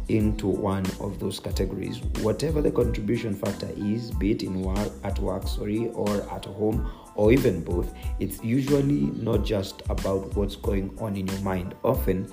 into 0.08 0.48
one 0.48 0.86
of 1.02 1.20
those 1.20 1.42
categories. 1.42 2.02
Whatever 2.22 2.62
the 2.62 2.72
contribution 2.72 3.36
factor 3.36 3.70
is, 3.76 4.12
be 4.12 4.32
it 4.32 4.44
in 4.44 4.62
work, 4.62 4.92
at 5.04 5.20
work, 5.20 5.46
sorry, 5.46 5.90
or 5.90 6.22
at 6.32 6.46
home, 6.46 6.90
or 7.16 7.32
even 7.32 7.64
both, 7.64 7.94
it's 8.20 8.44
usually 8.44 9.12
not 9.22 9.44
just 9.44 9.82
about 9.90 10.36
what's 10.36 10.56
going 10.56 10.98
on 11.00 11.16
in 11.16 11.28
your 11.28 11.40
mind. 11.42 11.76
Often, 11.84 12.32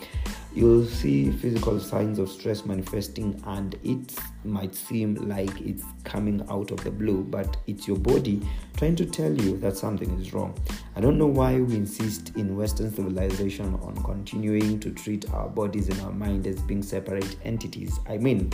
you'll 0.55 0.87
see 0.87 1.31
physical 1.31 1.79
signs 1.79 2.19
of 2.19 2.29
stress 2.29 2.65
manifesting, 2.65 3.41
and 3.47 3.77
it 3.85 4.15
might 4.45 4.75
seem 4.75 5.15
like 5.15 5.61
it's 5.61 5.85
coming 6.05 6.45
out 6.51 6.71
of 6.71 6.83
the 6.85 6.91
blue, 6.91 7.23
but 7.25 7.57
it's 7.67 7.87
your 7.87 7.97
body 7.97 8.41
trying 8.77 8.97
to 8.97 9.07
tell 9.07 9.33
you 9.33 9.57
that 9.59 9.77
something 9.77 10.19
is 10.21 10.33
wrong. 10.33 10.57
I 10.97 11.01
don't 11.01 11.19
know 11.19 11.27
why 11.27 11.61
we 11.61 11.77
insist 11.77 12.37
in 12.37 12.57
Western 12.57 12.93
civilization 12.93 13.75
on 13.83 13.95
continuing 14.05 14.81
to 14.81 14.91
treat 14.91 15.31
our 15.33 15.49
bodies 15.49 15.89
and 15.89 16.01
our 16.03 16.13
mind 16.13 16.47
as 16.47 16.61
being 16.63 16.83
separate 16.83 17.37
entities. 17.45 17.99
I 18.09 18.19
mean, 18.19 18.51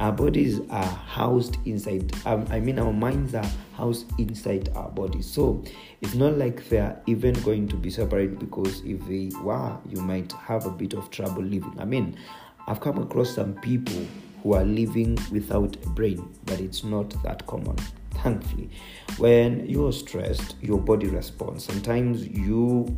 our 0.00 0.12
bodies 0.12 0.60
are 0.70 0.84
housed 0.84 1.56
inside 1.66 2.12
um, 2.26 2.46
i 2.50 2.60
mean 2.60 2.78
our 2.78 2.92
minds 2.92 3.34
are 3.34 3.50
housed 3.78 4.10
inside 4.18 4.68
our 4.74 4.88
bodies. 4.90 5.26
So 5.30 5.62
it's 6.00 6.14
not 6.14 6.36
like 6.36 6.68
they're 6.68 7.00
even 7.06 7.34
going 7.42 7.68
to 7.68 7.76
be 7.76 7.90
separate 7.90 8.38
because 8.38 8.82
if 8.84 9.06
they 9.06 9.30
were 9.40 9.78
you 9.88 10.00
might 10.00 10.32
have 10.32 10.66
a 10.66 10.70
bit 10.70 10.94
of 10.94 11.10
trouble 11.10 11.42
living. 11.42 11.74
I 11.78 11.84
mean 11.84 12.18
i've 12.66 12.80
come 12.80 12.98
across 12.98 13.34
some 13.34 13.54
people 13.54 14.04
who 14.42 14.54
are 14.54 14.64
living 14.64 15.16
without 15.30 15.76
a 15.76 15.88
brain 15.90 16.28
but 16.44 16.60
it's 16.60 16.84
not 16.84 17.10
that 17.22 17.46
common 17.46 17.76
thankfully. 18.10 18.68
When 19.16 19.64
you're 19.66 19.92
stressed 19.92 20.56
your 20.60 20.78
body 20.78 21.06
responds. 21.06 21.64
Sometimes 21.64 22.26
you 22.26 22.96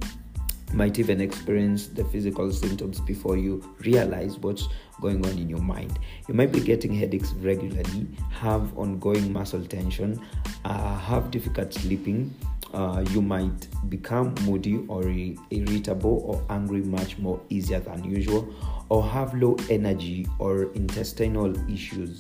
might 0.72 0.98
even 0.98 1.20
experience 1.20 1.88
the 1.88 2.04
physical 2.04 2.52
symptoms 2.52 3.00
before 3.00 3.36
you 3.36 3.62
realize 3.80 4.38
what's 4.38 4.68
going 5.00 5.24
on 5.26 5.32
in 5.32 5.48
your 5.48 5.60
mind. 5.60 5.98
You 6.28 6.34
might 6.34 6.52
be 6.52 6.60
getting 6.60 6.94
headaches 6.94 7.32
regularly, 7.34 8.06
have 8.30 8.76
ongoing 8.78 9.32
muscle 9.32 9.64
tension, 9.64 10.20
uh, 10.64 10.98
have 10.98 11.30
difficult 11.30 11.72
sleeping. 11.74 12.34
Uh, 12.72 13.04
you 13.10 13.20
might 13.20 13.66
become 13.90 14.32
moody 14.44 14.84
or 14.86 15.02
irritable 15.50 16.22
or 16.24 16.44
angry 16.50 16.82
much 16.82 17.18
more 17.18 17.40
easier 17.48 17.80
than 17.80 18.04
usual, 18.04 18.48
or 18.90 19.02
have 19.02 19.34
low 19.34 19.56
energy 19.68 20.26
or 20.38 20.72
intestinal 20.74 21.52
issues. 21.68 22.16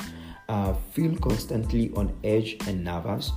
Uh, 0.48 0.72
feel 0.92 1.16
constantly 1.18 1.92
on 1.94 2.12
edge 2.24 2.56
and 2.66 2.82
nervous 2.82 3.30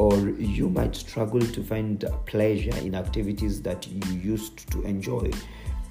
or 0.00 0.30
you 0.30 0.70
might 0.70 0.96
struggle 0.96 1.42
to 1.42 1.62
find 1.62 2.06
pleasure 2.24 2.74
in 2.78 2.94
activities 2.94 3.60
that 3.60 3.86
you 3.86 4.00
used 4.18 4.70
to 4.70 4.80
enjoy 4.84 5.30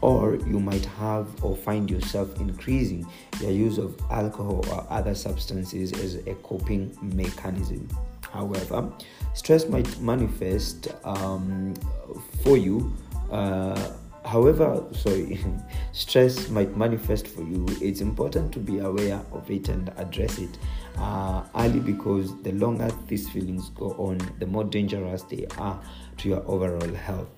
or 0.01 0.37
you 0.47 0.59
might 0.59 0.83
have 0.85 1.27
or 1.43 1.55
find 1.55 1.91
yourself 1.91 2.39
increasing 2.39 3.05
your 3.39 3.51
use 3.51 3.77
of 3.77 3.95
alcohol 4.09 4.65
or 4.71 4.83
other 4.89 5.13
substances 5.13 5.93
as 5.93 6.15
a 6.25 6.33
coping 6.41 6.91
mechanism. 7.03 7.87
However 8.31 8.91
stress 9.35 9.69
might 9.69 10.01
manifest 10.01 10.87
um, 11.03 11.75
for 12.43 12.57
you 12.57 12.91
uh, 13.31 13.91
however 14.25 14.85
sorry 14.91 15.39
stress 15.91 16.49
might 16.49 16.75
manifest 16.75 17.27
for 17.27 17.41
you. 17.41 17.65
It's 17.81 18.01
important 18.01 18.51
to 18.53 18.59
be 18.59 18.79
aware 18.79 19.21
of 19.31 19.49
it 19.49 19.69
and 19.69 19.91
address 19.97 20.37
it 20.39 20.57
uh, 20.97 21.43
early 21.55 21.79
because 21.79 22.41
the 22.43 22.51
longer 22.53 22.89
these 23.07 23.29
feelings 23.29 23.69
go 23.69 23.91
on 23.91 24.19
the 24.39 24.45
more 24.45 24.63
dangerous 24.63 25.23
they 25.23 25.45
are 25.57 25.79
to 26.17 26.29
your 26.29 26.43
overall 26.47 26.93
health. 26.93 27.29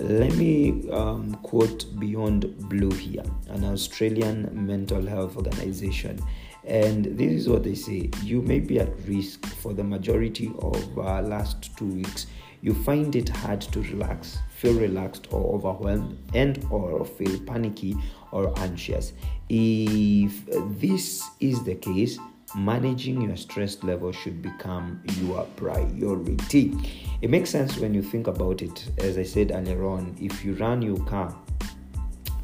Let 0.00 0.36
me 0.36 0.88
um, 0.90 1.34
quote 1.42 1.98
beyond 1.98 2.56
blue 2.68 2.92
here 2.92 3.24
an 3.48 3.64
australian 3.64 4.48
mental 4.66 5.04
health 5.04 5.36
organization. 5.36 6.20
And 6.64 7.06
this 7.18 7.32
is 7.32 7.48
what 7.48 7.64
they 7.64 7.74
say 7.74 8.10
you 8.22 8.42
may 8.42 8.60
be 8.60 8.78
at 8.78 8.90
risk 9.06 9.46
for 9.46 9.72
the 9.72 9.82
majority 9.82 10.52
of 10.58 10.98
uh, 10.98 11.22
last 11.22 11.76
two 11.76 11.86
weeks. 11.86 12.26
You 12.60 12.74
find 12.74 13.14
it 13.16 13.28
hard 13.28 13.60
to 13.62 13.82
relax 13.82 14.38
feel 14.58 14.74
relaxed 14.74 15.28
or 15.30 15.54
overwhelmed 15.54 16.18
and 16.34 16.64
or 16.70 17.04
feel 17.04 17.38
panicky 17.40 17.96
or 18.32 18.52
anxious. 18.58 19.12
If 19.48 20.44
this 20.80 21.24
is 21.40 21.62
the 21.62 21.76
case 21.76 22.18
managing 22.56 23.20
your 23.20 23.36
stress 23.36 23.82
level 23.82 24.10
should 24.10 24.40
become 24.40 25.02
your 25.20 25.44
priority. 25.56 26.74
It 27.20 27.30
makes 27.30 27.50
sense 27.50 27.76
when 27.76 27.92
you 27.94 28.02
think 28.02 28.26
about 28.26 28.62
it. 28.62 28.88
As 28.98 29.18
i 29.18 29.22
said 29.22 29.52
earlier 29.54 29.86
on 29.86 30.16
if 30.20 30.44
you 30.44 30.54
run 30.54 30.82
your 30.82 30.98
car 31.04 31.36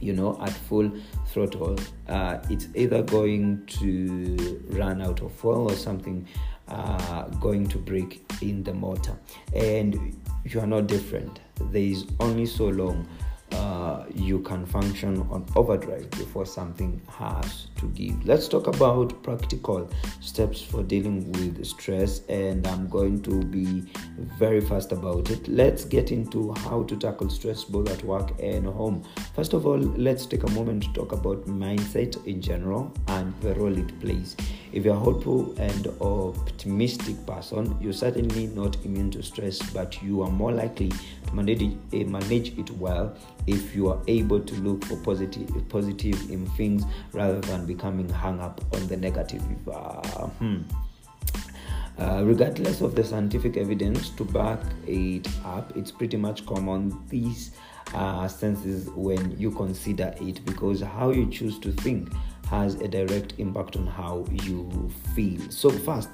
you 0.01 0.13
know 0.13 0.39
at 0.43 0.53
full 0.53 0.91
throttle 1.29 1.79
uh, 2.09 2.39
it's 2.51 2.69
either 2.75 3.03
going 3.03 3.65
to 3.67 4.63
run 4.71 5.01
out 5.01 5.23
of 5.23 5.33
fuel 5.33 5.71
or 5.71 5.75
something 5.75 6.27
uh, 6.69 7.25
going 7.41 7.67
to 7.69 7.79
break 7.79 8.25
in 8.43 8.63
the 8.63 8.73
motor 8.73 9.17
and 9.55 10.17
you 10.45 10.61
are 10.61 10.67
not 10.67 10.87
different. 10.87 11.41
There 11.71 11.83
is 11.83 12.07
only 12.21 12.47
so 12.47 12.67
long 12.67 13.07
uh, 13.55 14.05
you 14.15 14.41
can 14.41 14.67
function 14.67 15.21
on 15.31 15.47
overdrive 15.57 16.11
before 16.11 16.47
something 16.47 17.01
has 17.09 17.69
to 17.77 17.87
give. 17.89 18.25
Let's 18.27 18.49
talk 18.49 18.67
about 18.67 19.23
practical 19.23 19.91
steps 20.21 20.61
for 20.61 20.83
dealing 20.83 21.31
with 21.33 21.65
stress, 21.65 22.23
and 22.29 22.67
I'm 22.67 22.89
going 22.89 23.23
to 23.23 23.43
be 23.45 23.85
very 24.39 24.61
fast 24.61 24.93
about 24.93 25.31
it. 25.31 25.47
Let's 25.49 25.85
get 25.85 26.13
into 26.13 26.53
how 26.55 26.83
to 26.85 26.97
tackle 26.97 27.31
stress 27.31 27.65
both 27.65 27.91
at 27.91 28.03
work 28.05 28.33
and 28.41 28.67
home. 28.67 29.05
First 29.35 29.53
of 29.53 29.67
all, 29.67 29.79
let's 29.79 30.27
take 30.27 30.43
a 30.43 30.51
moment 30.51 30.85
to 30.85 30.93
talk 30.93 31.13
about 31.13 31.47
mindset 31.47 32.25
in 32.27 32.41
general 32.41 32.93
and 33.09 33.33
the 33.41 33.55
role 33.55 33.77
it 33.77 34.01
plays. 34.01 34.37
If 34.73 34.85
you're 34.85 34.97
a 34.97 34.99
hopeful 34.99 35.55
and 35.59 35.87
optimistic 36.01 37.25
person, 37.27 37.77
you're 37.81 37.93
certainly 37.93 38.49
not 38.49 38.77
immune 38.85 39.11
to 39.13 39.23
stress, 39.23 39.63
but 39.71 40.03
you 40.03 40.23
are 40.23 40.31
more 40.31 40.51
likely 40.51 40.91
manage 41.35 41.63
it, 41.63 41.77
eh, 41.93 42.05
manage 42.05 42.59
it 42.59 42.71
well 42.73 43.15
if 43.47 43.75
you 43.75 43.89
are 43.89 44.01
able 44.07 44.41
to 44.41 44.55
look 44.57 44.85
for 44.85 44.97
positive, 44.99 45.51
positive 45.69 46.31
in 46.31 46.47
things 46.51 46.85
rather 47.13 47.41
than 47.43 47.67
becoming 47.67 48.09
hung 48.09 48.41
up 48.41 48.61
on 48.75 48.87
the 48.87 48.97
negative. 48.97 49.43
Uh, 49.69 50.01
hmm. 50.29 50.63
Uh, 51.97 52.23
regardless 52.25 52.81
of 52.81 52.97
the 52.97 53.05
scientific 53.05 53.57
evidence 53.57 54.11
to 54.11 54.25
back 54.25 54.59
it 54.87 55.29
up, 55.45 55.77
it's 55.77 55.93
pretty 55.93 56.17
much 56.17 56.45
common 56.45 57.01
these 57.09 57.53
uh, 57.95 58.27
senses 58.27 58.89
when 58.91 59.39
you 59.39 59.51
consider 59.53 60.13
it 60.21 60.45
because 60.45 60.81
how 60.81 61.11
you 61.11 61.31
choose 61.31 61.59
to 61.61 61.71
think 61.71 62.13
has 62.51 62.75
a 62.77 62.89
direct 62.89 63.35
impact 63.39 63.77
on 63.77 63.87
how 63.87 64.27
you 64.31 64.91
feel. 65.15 65.41
So, 65.51 65.71
first, 65.71 66.09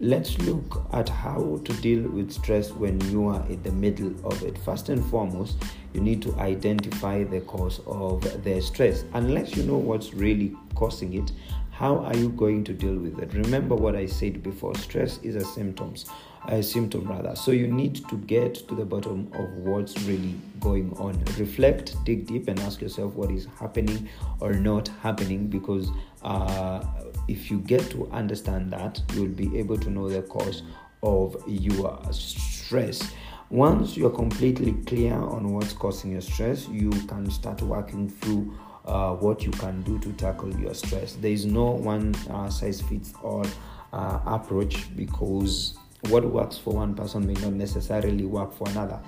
let's 0.00 0.38
look 0.38 0.84
at 0.92 1.08
how 1.08 1.60
to 1.64 1.72
deal 1.74 2.02
with 2.08 2.32
stress 2.32 2.70
when 2.70 3.00
you 3.10 3.28
are 3.28 3.44
in 3.48 3.62
the 3.62 3.72
middle 3.72 4.12
of 4.24 4.42
it. 4.42 4.58
First 4.58 4.88
and 4.88 5.04
foremost, 5.06 5.56
you 5.92 6.00
need 6.00 6.22
to 6.22 6.34
identify 6.36 7.24
the 7.24 7.40
cause 7.42 7.80
of 7.86 8.22
the 8.44 8.60
stress. 8.60 9.04
Unless 9.14 9.56
you 9.56 9.62
know 9.62 9.76
what's 9.76 10.14
really 10.14 10.56
causing 10.74 11.14
it, 11.14 11.32
how 11.70 11.98
are 11.98 12.16
you 12.16 12.28
going 12.30 12.64
to 12.64 12.72
deal 12.72 12.96
with 12.96 13.18
it? 13.18 13.32
Remember 13.34 13.74
what 13.74 13.96
I 13.96 14.06
said 14.06 14.42
before 14.42 14.74
stress 14.76 15.18
is 15.22 15.36
a 15.36 15.44
symptoms 15.44 16.06
a 16.48 16.62
symptom 16.62 17.06
rather. 17.06 17.34
So 17.34 17.50
you 17.52 17.66
need 17.66 18.06
to 18.08 18.16
get 18.16 18.54
to 18.68 18.74
the 18.74 18.84
bottom 18.84 19.30
of 19.34 19.48
what's 19.56 20.00
really 20.02 20.34
going 20.60 20.92
on. 20.98 21.22
Reflect, 21.38 21.96
dig 22.04 22.26
deep, 22.26 22.48
and 22.48 22.58
ask 22.60 22.80
yourself 22.80 23.14
what 23.14 23.30
is 23.30 23.46
happening 23.58 24.08
or 24.40 24.52
not 24.52 24.88
happening 25.02 25.46
because 25.46 25.88
uh, 26.22 26.84
if 27.28 27.50
you 27.50 27.58
get 27.58 27.90
to 27.90 28.08
understand 28.10 28.72
that, 28.72 29.00
you'll 29.12 29.28
be 29.28 29.58
able 29.58 29.78
to 29.78 29.90
know 29.90 30.08
the 30.08 30.22
cause 30.22 30.62
of 31.02 31.42
your 31.46 32.00
stress. 32.10 33.12
Once 33.50 33.96
you're 33.96 34.10
completely 34.10 34.72
clear 34.86 35.14
on 35.14 35.52
what's 35.52 35.72
causing 35.72 36.12
your 36.12 36.20
stress, 36.20 36.66
you 36.68 36.90
can 37.06 37.30
start 37.30 37.60
working 37.62 38.08
through 38.08 38.56
uh, 38.86 39.14
what 39.14 39.42
you 39.42 39.50
can 39.52 39.82
do 39.82 39.98
to 39.98 40.12
tackle 40.14 40.52
your 40.58 40.74
stress. 40.74 41.14
There 41.14 41.30
is 41.30 41.46
no 41.46 41.70
one 41.70 42.14
uh, 42.30 42.48
size 42.50 42.80
fits 42.80 43.14
all 43.22 43.46
uh, 43.92 44.20
approach 44.26 44.94
because 44.96 45.78
what 46.08 46.24
works 46.24 46.58
for 46.58 46.74
one 46.74 46.94
person 46.94 47.26
may 47.26 47.34
not 47.34 47.52
necessarily 47.52 48.24
work 48.24 48.52
for 48.52 48.68
another. 48.70 49.00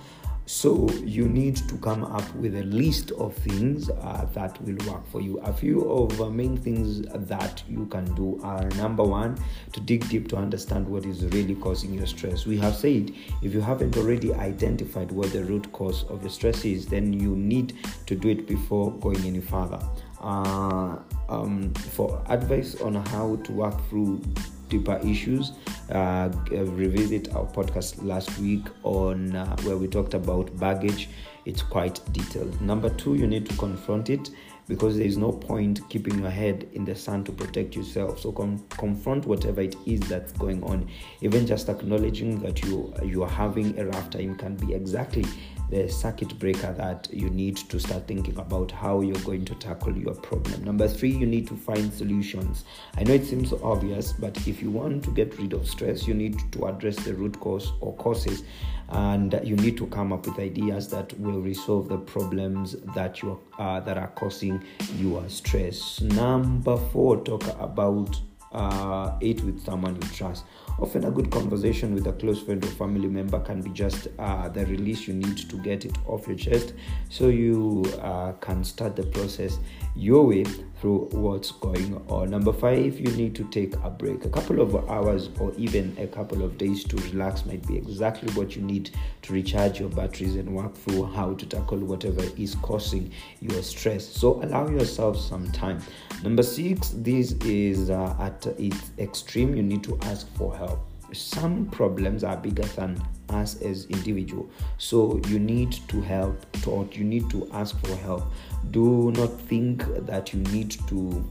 So 0.46 0.88
you 1.04 1.28
need 1.28 1.56
to 1.56 1.76
come 1.78 2.04
up 2.04 2.34
with 2.36 2.54
a 2.54 2.62
list 2.62 3.10
of 3.12 3.34
things 3.34 3.90
uh, 3.90 4.26
that 4.32 4.60
will 4.62 4.78
work 4.90 5.04
for 5.08 5.20
you. 5.20 5.38
A 5.40 5.52
few 5.52 5.90
of 5.90 6.16
the 6.16 6.30
main 6.30 6.56
things 6.56 7.02
that 7.02 7.62
you 7.68 7.86
can 7.86 8.04
do 8.14 8.40
are 8.44 8.64
number 8.76 9.02
one, 9.02 9.36
to 9.72 9.80
dig 9.80 10.08
deep 10.08 10.28
to 10.28 10.36
understand 10.36 10.86
what 10.86 11.04
is 11.04 11.24
really 11.26 11.56
causing 11.56 11.94
your 11.94 12.06
stress. 12.06 12.46
We 12.46 12.56
have 12.58 12.76
said 12.76 13.12
if 13.42 13.52
you 13.52 13.60
haven't 13.60 13.96
already 13.96 14.32
identified 14.32 15.10
what 15.10 15.32
the 15.32 15.42
root 15.44 15.70
cause 15.72 16.04
of 16.04 16.22
your 16.22 16.30
stress 16.30 16.64
is, 16.64 16.86
then 16.86 17.12
you 17.12 17.34
need 17.34 17.74
to 18.06 18.14
do 18.14 18.28
it 18.28 18.46
before 18.46 18.92
going 18.92 19.24
any 19.24 19.40
further. 19.40 19.80
Uh, 20.20 20.96
um, 21.28 21.74
for 21.74 22.22
advice 22.28 22.80
on 22.80 22.94
how 22.94 23.36
to 23.44 23.52
work 23.52 23.88
through 23.88 24.22
deeper 24.68 25.00
issues, 25.04 25.52
uh, 25.90 26.30
revisit 26.50 27.34
our 27.34 27.46
podcast 27.46 28.02
last 28.04 28.38
week 28.38 28.66
on 28.82 29.34
uh, 29.34 29.56
where 29.62 29.76
we 29.76 29.86
talked 29.86 30.14
about 30.14 30.56
baggage. 30.58 31.08
It's 31.44 31.62
quite 31.62 32.00
detailed. 32.12 32.60
Number 32.60 32.90
two, 32.90 33.14
you 33.14 33.26
need 33.26 33.48
to 33.48 33.56
confront 33.56 34.10
it 34.10 34.30
because 34.66 34.96
there 34.96 35.06
is 35.06 35.16
no 35.16 35.32
point 35.32 35.80
keeping 35.88 36.18
your 36.18 36.30
head 36.30 36.68
in 36.72 36.84
the 36.84 36.94
sand 36.94 37.26
to 37.26 37.32
protect 37.32 37.76
yourself. 37.76 38.20
So 38.20 38.32
com- 38.32 38.64
confront 38.70 39.26
whatever 39.26 39.60
it 39.60 39.76
is 39.86 40.00
that's 40.00 40.32
going 40.32 40.62
on. 40.64 40.88
Even 41.20 41.46
just 41.46 41.68
acknowledging 41.68 42.40
that 42.40 42.62
you 42.64 42.92
you 43.04 43.22
are 43.22 43.30
having 43.30 43.78
a 43.78 43.86
rough 43.86 44.10
time 44.10 44.36
can 44.36 44.56
be 44.56 44.74
exactly 44.74 45.24
the 45.70 45.88
circuit 45.88 46.38
breaker 46.38 46.72
that 46.74 47.08
you 47.12 47.28
need 47.30 47.56
to 47.56 47.78
start 47.80 48.06
thinking 48.06 48.38
about 48.38 48.70
how 48.70 49.00
you're 49.00 49.18
going 49.20 49.44
to 49.44 49.54
tackle 49.56 49.96
your 49.96 50.14
problem. 50.14 50.64
Number 50.64 50.86
three, 50.86 51.10
you 51.10 51.26
need 51.26 51.48
to 51.48 51.56
find 51.56 51.92
solutions. 51.92 52.64
I 52.96 53.02
know 53.02 53.14
it 53.14 53.24
seems 53.24 53.52
obvious, 53.52 54.12
but 54.12 54.36
if 54.46 54.62
you 54.62 54.70
want 54.70 55.02
to 55.04 55.10
get 55.10 55.36
rid 55.38 55.52
of 55.52 55.68
stress, 55.68 56.06
you 56.06 56.14
need 56.14 56.40
to 56.52 56.66
address 56.66 56.96
the 56.96 57.14
root 57.14 57.38
cause 57.40 57.72
or 57.80 57.96
causes, 57.96 58.44
and 58.90 59.40
you 59.42 59.56
need 59.56 59.76
to 59.76 59.86
come 59.86 60.12
up 60.12 60.26
with 60.26 60.38
ideas 60.38 60.88
that 60.88 61.18
will 61.18 61.40
resolve 61.40 61.88
the 61.88 61.98
problems 61.98 62.76
that 62.94 63.22
you 63.22 63.38
uh, 63.58 63.80
that 63.80 63.98
are 63.98 64.08
causing 64.08 64.62
your 64.96 65.28
stress. 65.28 66.00
Number 66.00 66.76
four, 66.76 67.18
talk 67.18 67.44
about 67.60 68.20
uh, 68.52 69.12
it 69.20 69.42
with 69.42 69.62
someone 69.64 69.96
you 69.96 70.08
trust. 70.08 70.44
Often, 70.78 71.04
a 71.04 71.10
good 71.10 71.30
conversation 71.30 71.94
with 71.94 72.06
a 72.06 72.12
close 72.12 72.42
friend 72.42 72.62
or 72.62 72.68
family 72.68 73.08
member 73.08 73.40
can 73.40 73.62
be 73.62 73.70
just 73.70 74.08
uh, 74.18 74.48
the 74.48 74.66
release 74.66 75.08
you 75.08 75.14
need 75.14 75.36
to 75.48 75.56
get 75.62 75.84
it 75.84 75.96
off 76.06 76.26
your 76.26 76.36
chest 76.36 76.74
so 77.08 77.28
you 77.28 77.84
uh, 78.02 78.32
can 78.32 78.62
start 78.62 78.94
the 78.94 79.02
process 79.04 79.58
your 79.94 80.26
way 80.26 80.44
through 80.80 81.08
what's 81.12 81.50
going 81.52 81.94
on. 82.08 82.30
Number 82.30 82.52
five, 82.52 82.98
you 83.00 83.10
need 83.16 83.34
to 83.36 83.44
take 83.44 83.74
a 83.82 83.90
break. 83.90 84.24
A 84.24 84.28
couple 84.28 84.60
of 84.60 84.74
hours 84.90 85.30
or 85.40 85.52
even 85.56 85.96
a 85.98 86.06
couple 86.06 86.42
of 86.42 86.58
days 86.58 86.84
to 86.84 86.96
relax 86.96 87.46
might 87.46 87.66
be 87.66 87.76
exactly 87.76 88.32
what 88.34 88.56
you 88.56 88.62
need 88.62 88.90
to 89.22 89.32
recharge 89.32 89.80
your 89.80 89.88
batteries 89.88 90.36
and 90.36 90.54
work 90.54 90.74
through 90.74 91.06
how 91.06 91.34
to 91.34 91.46
tackle 91.46 91.78
whatever 91.78 92.22
is 92.36 92.54
causing 92.56 93.10
your 93.40 93.62
stress. 93.62 94.06
So 94.06 94.42
allow 94.42 94.68
yourself 94.68 95.18
some 95.18 95.50
time. 95.52 95.80
Number 96.22 96.42
six, 96.42 96.90
this 96.96 97.32
is 97.44 97.90
uh, 97.90 98.16
at 98.20 98.46
its 98.58 98.90
extreme, 98.98 99.54
you 99.54 99.62
need 99.62 99.82
to 99.84 99.98
ask 100.02 100.28
for 100.34 100.54
help 100.56 100.80
some 101.12 101.66
problems 101.66 102.24
are 102.24 102.36
bigger 102.36 102.64
than 102.64 103.00
us 103.30 103.60
as 103.62 103.86
individual 103.86 104.48
so 104.78 105.20
you 105.28 105.38
need 105.38 105.72
to 105.88 106.00
help 106.00 106.44
or 106.66 106.88
you 106.92 107.04
need 107.04 107.28
to 107.30 107.48
ask 107.52 107.78
for 107.84 107.94
help 107.96 108.32
do 108.70 109.12
not 109.12 109.40
think 109.42 109.84
that 110.06 110.32
you 110.32 110.40
need 110.52 110.70
to 110.88 111.24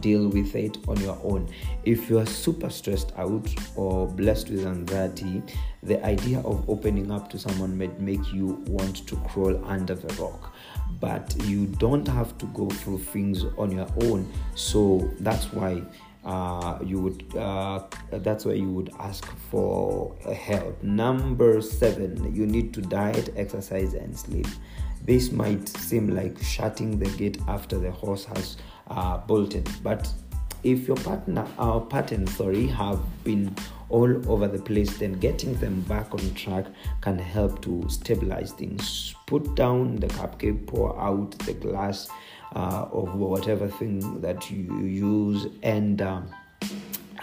deal 0.00 0.28
with 0.28 0.54
it 0.54 0.78
on 0.88 1.00
your 1.00 1.18
own. 1.22 1.48
If 1.84 2.10
you 2.10 2.18
are 2.18 2.26
super 2.26 2.70
stressed 2.70 3.12
out 3.16 3.48
or 3.76 4.06
blessed 4.06 4.50
with 4.50 4.66
anxiety 4.66 5.42
the 5.86 6.04
idea 6.04 6.40
of 6.40 6.68
opening 6.68 7.10
up 7.10 7.30
to 7.30 7.38
someone 7.38 7.78
might 7.78 8.00
make 8.00 8.32
you 8.32 8.62
want 8.66 9.06
to 9.06 9.16
crawl 9.28 9.64
under 9.64 9.94
the 9.94 10.12
rock. 10.20 10.52
But 11.00 11.34
you 11.44 11.66
don't 11.66 12.06
have 12.08 12.36
to 12.38 12.46
go 12.46 12.68
through 12.68 12.98
things 12.98 13.44
on 13.56 13.70
your 13.70 13.88
own. 14.02 14.30
So 14.54 15.10
that's 15.20 15.52
why 15.52 15.82
uh, 16.24 16.78
you 16.84 16.98
would 16.98 17.36
uh, 17.36 17.84
that's 18.10 18.44
why 18.44 18.54
you 18.54 18.68
would 18.70 18.90
ask 18.98 19.24
for 19.50 20.16
help. 20.34 20.82
Number 20.82 21.60
seven 21.60 22.34
you 22.34 22.46
need 22.46 22.74
to 22.74 22.80
diet 22.82 23.32
exercise 23.36 23.94
and 23.94 24.16
sleep 24.18 24.48
this 25.06 25.32
might 25.32 25.68
seem 25.68 26.08
like 26.08 26.38
shutting 26.42 26.98
the 26.98 27.10
gate 27.16 27.38
after 27.48 27.78
the 27.78 27.90
horse 27.90 28.24
has 28.24 28.56
uh, 28.88 29.18
bolted 29.18 29.68
but 29.82 30.12
if 30.62 30.86
your 30.88 30.96
partner 30.98 31.46
our 31.58 31.80
pattern 31.80 32.26
sorry 32.26 32.66
have 32.66 33.00
been 33.24 33.54
all 33.88 34.30
over 34.30 34.48
the 34.48 34.58
place 34.58 34.98
then 34.98 35.12
getting 35.14 35.54
them 35.54 35.80
back 35.82 36.12
on 36.12 36.34
track 36.34 36.66
can 37.00 37.18
help 37.18 37.62
to 37.62 37.84
stabilize 37.88 38.52
things. 38.52 39.14
Put 39.26 39.54
down 39.54 39.96
the 39.96 40.08
cupcake 40.08 40.66
pour 40.66 40.98
out 41.00 41.38
the 41.40 41.54
glass 41.54 42.08
uh, 42.54 42.86
of 42.90 43.14
whatever 43.14 43.68
thing 43.68 44.20
that 44.20 44.50
you 44.50 44.80
use 44.84 45.46
and 45.62 46.02
um, 46.02 46.30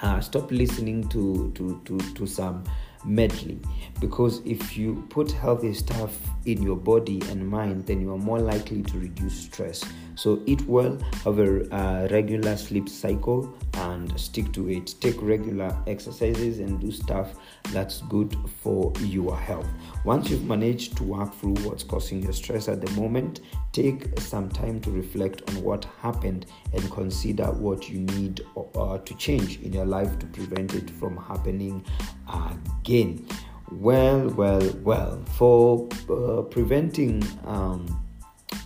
uh, 0.02 0.20
stop 0.20 0.52
listening 0.52 1.08
to, 1.10 1.52
to, 1.56 1.82
to, 1.86 1.98
to 2.14 2.26
some 2.28 2.64
medley 3.06 3.60
because 4.00 4.42
if 4.46 4.78
you 4.78 5.06
put 5.10 5.32
healthy 5.32 5.74
stuff 5.74 6.18
in 6.46 6.62
your 6.62 6.76
body 6.76 7.22
and 7.30 7.48
mind 7.48 7.86
then 7.86 8.02
you 8.02 8.12
are 8.14 8.18
more 8.18 8.40
likely 8.40 8.82
to 8.84 8.98
reduce 9.00 9.34
stress. 9.34 9.84
So 10.16 10.42
eat 10.46 10.62
well 10.68 10.98
have 11.24 11.40
a 11.40 11.74
uh, 11.74 12.08
regular 12.12 12.58
sleep 12.58 12.90
cycle 12.90 13.56
and 13.84 14.20
stick 14.20 14.52
to 14.54 14.70
it. 14.70 14.96
Take 15.00 15.22
regular 15.22 15.76
exercises 15.88 16.60
and 16.60 16.80
do 16.80 16.92
stuff 16.92 17.36
that's 17.72 18.02
good 18.04 18.36
for 18.62 18.92
your 19.00 19.38
health. 19.38 19.68
Once 20.06 20.30
you've 20.30 20.46
managed 20.46 20.98
to 20.98 21.04
work 21.04 21.34
through 21.36 21.56
what's 21.66 21.84
causing 21.84 22.22
your 22.22 22.34
stress 22.34 22.68
at 22.68 22.82
the 22.82 22.92
moment 22.92 23.42
take 23.74 24.18
some 24.20 24.48
time 24.50 24.80
to 24.80 24.92
reflect 24.92 25.42
on 25.50 25.64
what 25.64 25.86
happened 26.00 26.46
and 26.74 26.92
consider 26.92 27.46
what 27.46 27.90
you 27.90 28.00
need 28.00 28.42
uh, 28.76 29.00
to 29.00 29.16
change 29.16 29.60
in 29.62 29.74
your 29.74 29.86
life 29.86 30.18
to 30.20 30.26
prevent 30.28 30.76
it 30.76 30.90
from 30.92 31.18
happening 31.18 31.84
again. 32.32 33.26
Well 33.72 34.30
well 34.30 34.70
well 34.84 35.24
for 35.36 35.90
uh, 36.10 36.44
preventing 36.44 37.24
um, 37.46 38.06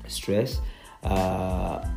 stress 0.07 0.59
uh, 1.03 1.87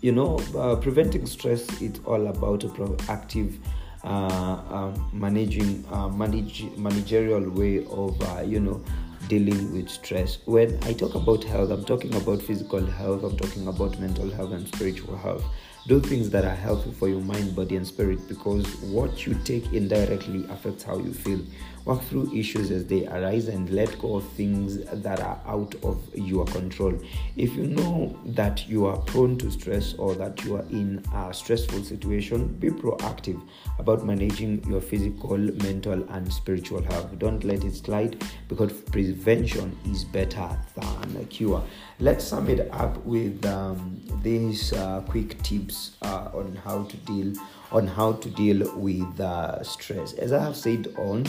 you 0.00 0.12
know 0.12 0.38
uh, 0.56 0.76
preventing 0.76 1.26
stress 1.26 1.82
is 1.82 2.00
all 2.04 2.28
about 2.28 2.64
a 2.64 2.68
proactive 2.68 3.58
uh, 4.04 4.62
um, 4.70 5.10
managing 5.12 5.84
uh, 5.90 6.08
manage, 6.08 6.64
managerial 6.76 7.50
way 7.50 7.84
of 7.86 8.20
uh, 8.22 8.42
you 8.42 8.60
know 8.60 8.82
dealing 9.26 9.74
with 9.74 9.90
stress. 9.90 10.38
When 10.46 10.78
i 10.84 10.92
talk 10.92 11.14
about 11.14 11.42
health 11.44 11.70
i'm 11.70 11.84
talking 11.84 12.14
about 12.14 12.40
physical 12.40 12.84
health 12.84 13.24
i'm 13.24 13.36
talking 13.36 13.66
about 13.66 13.98
mental 13.98 14.30
health 14.30 14.52
and 14.52 14.66
spiritual 14.68 15.16
health. 15.16 15.44
Do 15.86 16.00
things 16.00 16.28
that 16.30 16.44
are 16.44 16.54
healthy 16.54 16.92
for 16.92 17.08
your 17.08 17.22
mind 17.22 17.56
body 17.56 17.76
and 17.76 17.86
spirit 17.86 18.28
because 18.28 18.66
what 18.82 19.26
you 19.26 19.34
take 19.44 19.72
indirectly 19.72 20.44
affects 20.50 20.82
how 20.82 20.98
you 20.98 21.14
feel 21.14 21.40
Walk 21.84 22.02
through 22.04 22.34
issues 22.34 22.70
as 22.70 22.84
they 22.86 23.06
arise 23.06 23.48
and 23.48 23.70
let 23.70 23.98
go 23.98 24.16
of 24.16 24.28
things 24.32 24.84
that 24.84 25.20
are 25.20 25.40
out 25.46 25.74
of 25.82 26.02
your 26.14 26.44
control. 26.46 26.92
If 27.36 27.54
you 27.54 27.64
know 27.64 28.18
that 28.26 28.68
you 28.68 28.86
are 28.86 28.96
prone 28.98 29.38
to 29.38 29.50
stress 29.50 29.94
or 29.94 30.14
that 30.16 30.44
you 30.44 30.56
are 30.56 30.66
in 30.70 31.02
a 31.14 31.32
stressful 31.32 31.84
situation, 31.84 32.48
be 32.58 32.68
proactive 32.68 33.40
about 33.78 34.04
managing 34.04 34.62
your 34.68 34.80
physical, 34.80 35.38
mental, 35.38 36.02
and 36.10 36.32
spiritual 36.32 36.82
health. 36.82 37.18
Don't 37.18 37.42
let 37.44 37.64
it 37.64 37.74
slide 37.74 38.22
because 38.48 38.72
prevention 38.72 39.76
is 39.86 40.04
better 40.04 40.58
than 40.74 41.26
cure. 41.26 41.62
Let's 42.00 42.24
sum 42.24 42.48
it 42.48 42.68
up 42.72 43.04
with 43.04 43.44
um, 43.46 44.00
these 44.22 44.72
uh, 44.72 45.00
quick 45.08 45.42
tips 45.42 45.96
uh, 46.02 46.28
on 46.34 46.54
how 46.64 46.84
to 46.84 46.96
deal 46.98 47.32
on 47.70 47.86
how 47.86 48.12
to 48.12 48.30
deal 48.30 48.70
with 48.76 49.20
uh, 49.20 49.62
stress. 49.62 50.14
As 50.14 50.32
I 50.32 50.42
have 50.42 50.56
said 50.56 50.94
on 50.96 51.26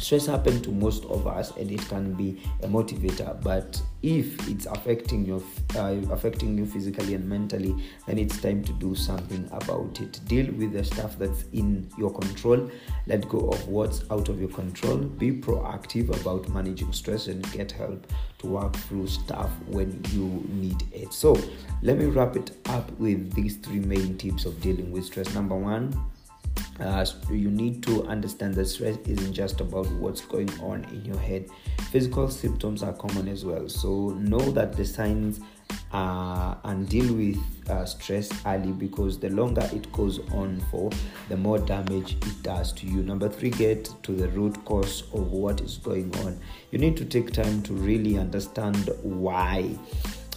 stress 0.00 0.26
happens 0.26 0.62
to 0.62 0.70
most 0.70 1.04
of 1.06 1.26
us 1.26 1.56
and 1.56 1.70
it 1.70 1.80
can 1.88 2.14
be 2.14 2.42
a 2.62 2.66
motivator 2.66 3.40
but 3.42 3.80
if 4.02 4.48
it's 4.48 4.66
affecting 4.66 5.24
you 5.26 5.44
uh, 5.76 5.94
affecting 6.10 6.56
you 6.56 6.64
physically 6.64 7.14
and 7.14 7.28
mentally 7.28 7.74
then 8.06 8.18
it's 8.18 8.40
time 8.40 8.64
to 8.64 8.72
do 8.74 8.94
something 8.94 9.48
about 9.52 10.00
it. 10.00 10.20
Deal 10.26 10.46
with 10.54 10.72
the 10.72 10.84
stuff 10.84 11.18
that's 11.18 11.44
in 11.52 11.88
your 11.98 12.12
control. 12.12 12.70
Let 13.06 13.28
go 13.28 13.50
of 13.50 13.68
what's 13.68 14.04
out 14.10 14.28
of 14.28 14.40
your 14.40 14.48
control. 14.50 14.96
Be 14.96 15.32
proactive 15.32 16.08
about 16.20 16.48
managing 16.48 16.92
stress 16.92 17.26
and 17.26 17.50
get 17.52 17.72
help 17.72 18.06
to 18.38 18.46
work 18.46 18.74
through 18.74 19.06
stuff 19.06 19.50
when 19.66 20.02
you 20.10 20.44
need 20.48 20.82
it. 20.92 21.12
So 21.12 21.36
let 21.82 21.98
me 21.98 22.06
wrap 22.06 22.36
it 22.36 22.52
up 22.66 22.90
with 22.98 23.32
these 23.34 23.56
three 23.56 23.80
main 23.80 24.16
tips 24.16 24.44
of 24.44 24.60
dealing 24.60 24.90
with 24.90 25.04
stress. 25.04 25.34
Number 25.34 25.56
one 25.56 25.94
uh, 26.80 27.04
you 27.30 27.50
need 27.50 27.82
to 27.82 28.04
understand 28.04 28.54
that 28.54 28.66
stress 28.66 28.96
isn't 29.06 29.32
just 29.32 29.60
about 29.60 29.86
what's 29.92 30.22
going 30.22 30.50
on 30.60 30.84
in 30.84 31.04
your 31.04 31.18
head 31.18 31.48
physical 31.90 32.28
symptoms 32.28 32.82
are 32.82 32.92
common 32.94 33.28
as 33.28 33.44
well 33.44 33.68
so 33.68 34.10
know 34.18 34.50
that 34.50 34.76
the 34.76 34.84
signs 34.84 35.40
uh, 35.92 36.54
and 36.64 36.88
deal 36.88 37.12
with 37.14 37.38
uh, 37.68 37.84
stress 37.84 38.30
early 38.46 38.72
because 38.72 39.18
the 39.18 39.30
longer 39.30 39.68
it 39.72 39.90
goes 39.92 40.20
on 40.32 40.60
for, 40.70 40.90
the 41.28 41.36
more 41.36 41.58
damage 41.58 42.12
it 42.14 42.42
does 42.42 42.72
to 42.72 42.86
you. 42.86 43.02
Number 43.02 43.28
three, 43.28 43.50
get 43.50 43.92
to 44.04 44.12
the 44.12 44.28
root 44.28 44.64
cause 44.64 45.02
of 45.12 45.32
what 45.32 45.60
is 45.60 45.78
going 45.78 46.14
on. 46.18 46.38
You 46.70 46.78
need 46.78 46.96
to 46.98 47.04
take 47.04 47.32
time 47.32 47.62
to 47.62 47.72
really 47.72 48.18
understand 48.18 48.90
why 49.02 49.76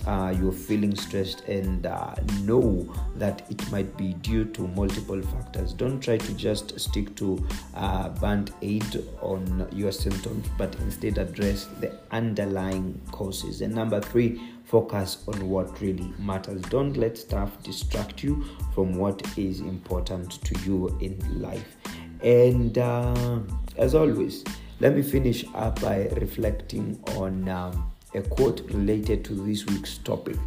uh, 0.05 0.33
you're 0.37 0.51
feeling 0.51 0.95
stressed 0.95 1.41
and 1.47 1.85
uh, 1.85 2.13
know 2.41 2.93
that 3.15 3.49
it 3.49 3.71
might 3.71 3.95
be 3.97 4.13
due 4.15 4.45
to 4.45 4.67
multiple 4.69 5.21
factors. 5.21 5.73
Don't 5.73 5.99
try 5.99 6.17
to 6.17 6.33
just 6.33 6.77
stick 6.79 7.15
to 7.15 7.45
uh, 7.75 8.09
band 8.09 8.53
aid 8.61 9.03
on 9.21 9.67
your 9.71 9.91
symptoms, 9.91 10.47
but 10.57 10.75
instead 10.81 11.17
address 11.17 11.65
the 11.79 11.97
underlying 12.11 12.99
causes. 13.11 13.61
And 13.61 13.73
number 13.73 14.01
three, 14.01 14.41
focus 14.65 15.23
on 15.27 15.49
what 15.49 15.79
really 15.81 16.13
matters. 16.19 16.61
Don't 16.63 16.97
let 16.97 17.17
stuff 17.17 17.61
distract 17.63 18.23
you 18.23 18.43
from 18.73 18.95
what 18.95 19.21
is 19.37 19.61
important 19.61 20.43
to 20.43 20.59
you 20.61 20.97
in 20.99 21.41
life. 21.41 21.77
And 22.21 22.77
uh, 22.77 23.39
as 23.77 23.95
always, 23.95 24.43
let 24.79 24.95
me 24.95 25.01
finish 25.01 25.45
up 25.53 25.81
by 25.81 26.07
reflecting 26.19 27.01
on. 27.15 27.47
Um, 27.47 27.92
a 28.15 28.21
quote 28.21 28.61
related 28.71 29.25
to 29.25 29.33
this 29.33 29.65
week's 29.65 29.97
topic. 29.97 30.37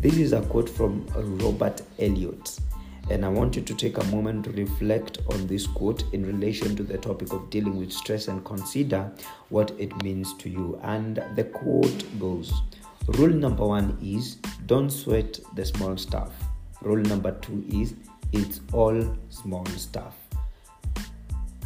This 0.00 0.16
is 0.16 0.32
a 0.32 0.42
quote 0.42 0.68
from 0.68 1.06
Robert 1.40 1.82
Eliot. 1.98 2.58
And 3.10 3.24
I 3.24 3.28
want 3.28 3.54
you 3.54 3.62
to 3.62 3.74
take 3.74 3.98
a 3.98 4.04
moment 4.04 4.44
to 4.44 4.50
reflect 4.52 5.18
on 5.30 5.46
this 5.46 5.66
quote 5.66 6.04
in 6.14 6.24
relation 6.24 6.74
to 6.76 6.82
the 6.82 6.96
topic 6.96 7.32
of 7.32 7.50
dealing 7.50 7.76
with 7.76 7.92
stress 7.92 8.28
and 8.28 8.44
consider 8.44 9.12
what 9.50 9.72
it 9.78 9.94
means 10.02 10.34
to 10.38 10.48
you. 10.48 10.78
And 10.82 11.22
the 11.34 11.44
quote 11.44 12.18
goes 12.18 12.52
Rule 13.06 13.34
number 13.34 13.66
one 13.66 13.98
is 14.02 14.36
don't 14.66 14.88
sweat 14.88 15.38
the 15.54 15.66
small 15.66 15.96
stuff. 15.98 16.32
Rule 16.80 17.02
number 17.02 17.32
two 17.32 17.62
is 17.70 17.94
it's 18.32 18.60
all 18.72 19.16
small 19.28 19.66
stuff. 19.66 20.16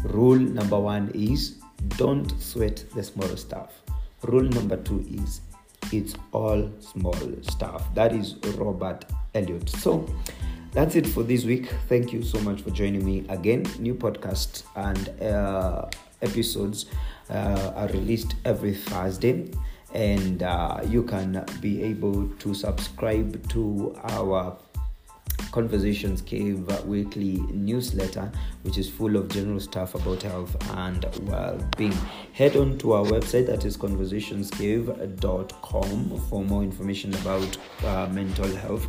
Rule 0.02 0.38
number 0.38 0.78
one 0.78 1.10
is 1.14 1.58
don't 1.96 2.28
sweat 2.40 2.84
the 2.94 3.02
small 3.04 3.36
stuff. 3.36 3.82
Rule 4.22 4.42
number 4.42 4.76
two 4.76 5.04
is 5.08 5.42
it's 5.92 6.14
all 6.32 6.70
small 6.80 7.16
stuff. 7.42 7.92
That 7.94 8.12
is 8.12 8.36
Robert 8.56 9.04
Eliot. 9.34 9.68
So 9.68 10.06
that's 10.72 10.96
it 10.96 11.06
for 11.06 11.22
this 11.22 11.44
week. 11.44 11.72
Thank 11.88 12.12
you 12.12 12.22
so 12.22 12.40
much 12.40 12.62
for 12.62 12.70
joining 12.70 13.04
me 13.04 13.24
again. 13.28 13.64
New 13.78 13.94
podcast 13.94 14.64
and 14.76 15.08
uh, 15.22 15.88
episodes 16.22 16.86
uh, 17.30 17.72
are 17.74 17.88
released 17.88 18.34
every 18.44 18.74
Thursday, 18.74 19.50
and 19.94 20.42
uh, 20.42 20.80
you 20.86 21.02
can 21.02 21.44
be 21.60 21.82
able 21.82 22.28
to 22.28 22.54
subscribe 22.54 23.48
to 23.48 23.96
our 24.04 24.56
Conversations 25.52 26.22
Cave 26.22 26.66
weekly 26.86 27.36
newsletter, 27.50 28.32
which 28.62 28.78
is 28.78 28.88
full 28.88 29.16
of 29.16 29.28
general 29.28 29.60
stuff 29.60 29.94
about 29.94 30.22
health 30.22 30.56
and 30.76 31.04
well 31.22 31.58
being. 31.76 31.96
Head 32.32 32.56
on 32.56 32.78
to 32.78 32.92
our 32.92 33.04
website 33.04 33.46
that 33.46 33.64
is 33.64 33.76
conversationscave.com 33.76 36.20
for 36.28 36.44
more 36.44 36.62
information 36.62 37.12
about 37.14 37.58
uh, 37.84 38.08
mental 38.12 38.54
health 38.56 38.86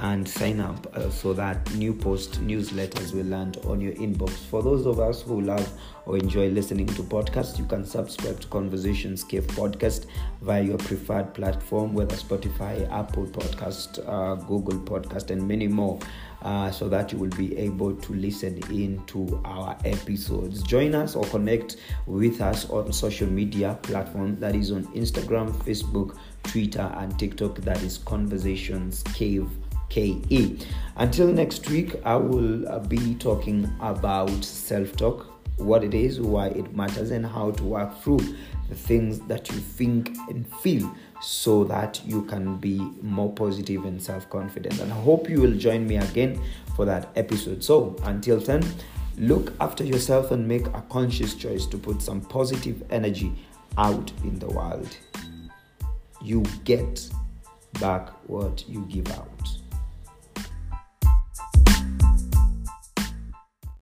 and 0.00 0.26
sign 0.26 0.60
up 0.60 0.96
uh, 0.96 1.10
so 1.10 1.34
that 1.34 1.72
new 1.74 1.92
post 1.92 2.40
newsletters 2.46 3.12
will 3.12 3.26
land 3.26 3.58
on 3.66 3.80
your 3.80 3.92
inbox. 3.94 4.30
For 4.30 4.62
those 4.62 4.86
of 4.86 4.98
us 4.98 5.20
who 5.22 5.42
love 5.42 5.70
or 6.06 6.16
enjoy 6.16 6.48
listening 6.48 6.86
to 6.86 7.02
podcasts, 7.02 7.58
you 7.58 7.66
can 7.66 7.84
subscribe 7.84 8.40
to 8.40 8.46
Conversations 8.48 9.22
Cave 9.22 9.46
podcast 9.48 10.06
via 10.40 10.62
your 10.62 10.78
preferred 10.78 11.34
platform, 11.34 11.92
whether 11.92 12.16
Spotify, 12.16 12.90
Apple 12.90 13.26
Podcast, 13.26 14.02
uh, 14.08 14.36
Google 14.46 14.78
Podcast, 14.80 15.30
and 15.30 15.46
many 15.46 15.68
more. 15.68 15.98
Uh, 16.42 16.70
so 16.70 16.88
that 16.88 17.12
you 17.12 17.18
will 17.18 17.28
be 17.36 17.54
able 17.58 17.94
to 17.96 18.14
listen 18.14 18.56
in 18.70 19.04
to 19.04 19.38
our 19.44 19.76
episodes. 19.84 20.62
Join 20.62 20.94
us 20.94 21.14
or 21.14 21.22
connect 21.24 21.76
with 22.06 22.40
us 22.40 22.70
on 22.70 22.90
social 22.94 23.28
media 23.28 23.78
platforms 23.82 24.40
that 24.40 24.54
is 24.54 24.72
on 24.72 24.86
Instagram, 24.94 25.52
Facebook, 25.64 26.16
Twitter, 26.44 26.90
and 26.96 27.18
TikTok. 27.18 27.56
That 27.56 27.82
is 27.82 27.98
Conversations 27.98 29.02
Cave 29.12 29.50
KE. 29.90 30.58
Until 30.96 31.28
next 31.28 31.68
week, 31.68 31.94
I 32.04 32.16
will 32.16 32.68
uh, 32.68 32.78
be 32.78 33.14
talking 33.16 33.70
about 33.80 34.44
self 34.44 34.96
talk, 34.96 35.26
what 35.56 35.84
it 35.84 35.94
is, 35.94 36.20
why 36.20 36.48
it 36.48 36.74
matters, 36.74 37.10
and 37.10 37.26
how 37.26 37.50
to 37.52 37.64
work 37.64 38.00
through 38.02 38.20
the 38.68 38.74
things 38.74 39.18
that 39.20 39.50
you 39.50 39.56
think 39.56 40.16
and 40.28 40.46
feel 40.58 40.94
so 41.20 41.64
that 41.64 42.00
you 42.06 42.22
can 42.22 42.56
be 42.56 42.78
more 43.02 43.32
positive 43.32 43.84
and 43.84 44.02
self 44.02 44.30
confident. 44.30 44.80
And 44.80 44.92
I 44.92 44.96
hope 44.96 45.28
you 45.28 45.40
will 45.40 45.54
join 45.54 45.86
me 45.86 45.96
again 45.96 46.40
for 46.76 46.84
that 46.86 47.10
episode. 47.16 47.62
So, 47.62 47.96
until 48.04 48.38
then, 48.38 48.64
look 49.18 49.52
after 49.60 49.84
yourself 49.84 50.30
and 50.30 50.46
make 50.46 50.66
a 50.68 50.82
conscious 50.88 51.34
choice 51.34 51.66
to 51.66 51.78
put 51.78 52.00
some 52.00 52.20
positive 52.20 52.82
energy 52.90 53.32
out 53.76 54.12
in 54.24 54.38
the 54.38 54.46
world. 54.46 54.96
You 56.22 56.44
get 56.64 57.08
back 57.80 58.10
what 58.28 58.68
you 58.68 58.84
give 58.88 59.10
out. 59.12 59.59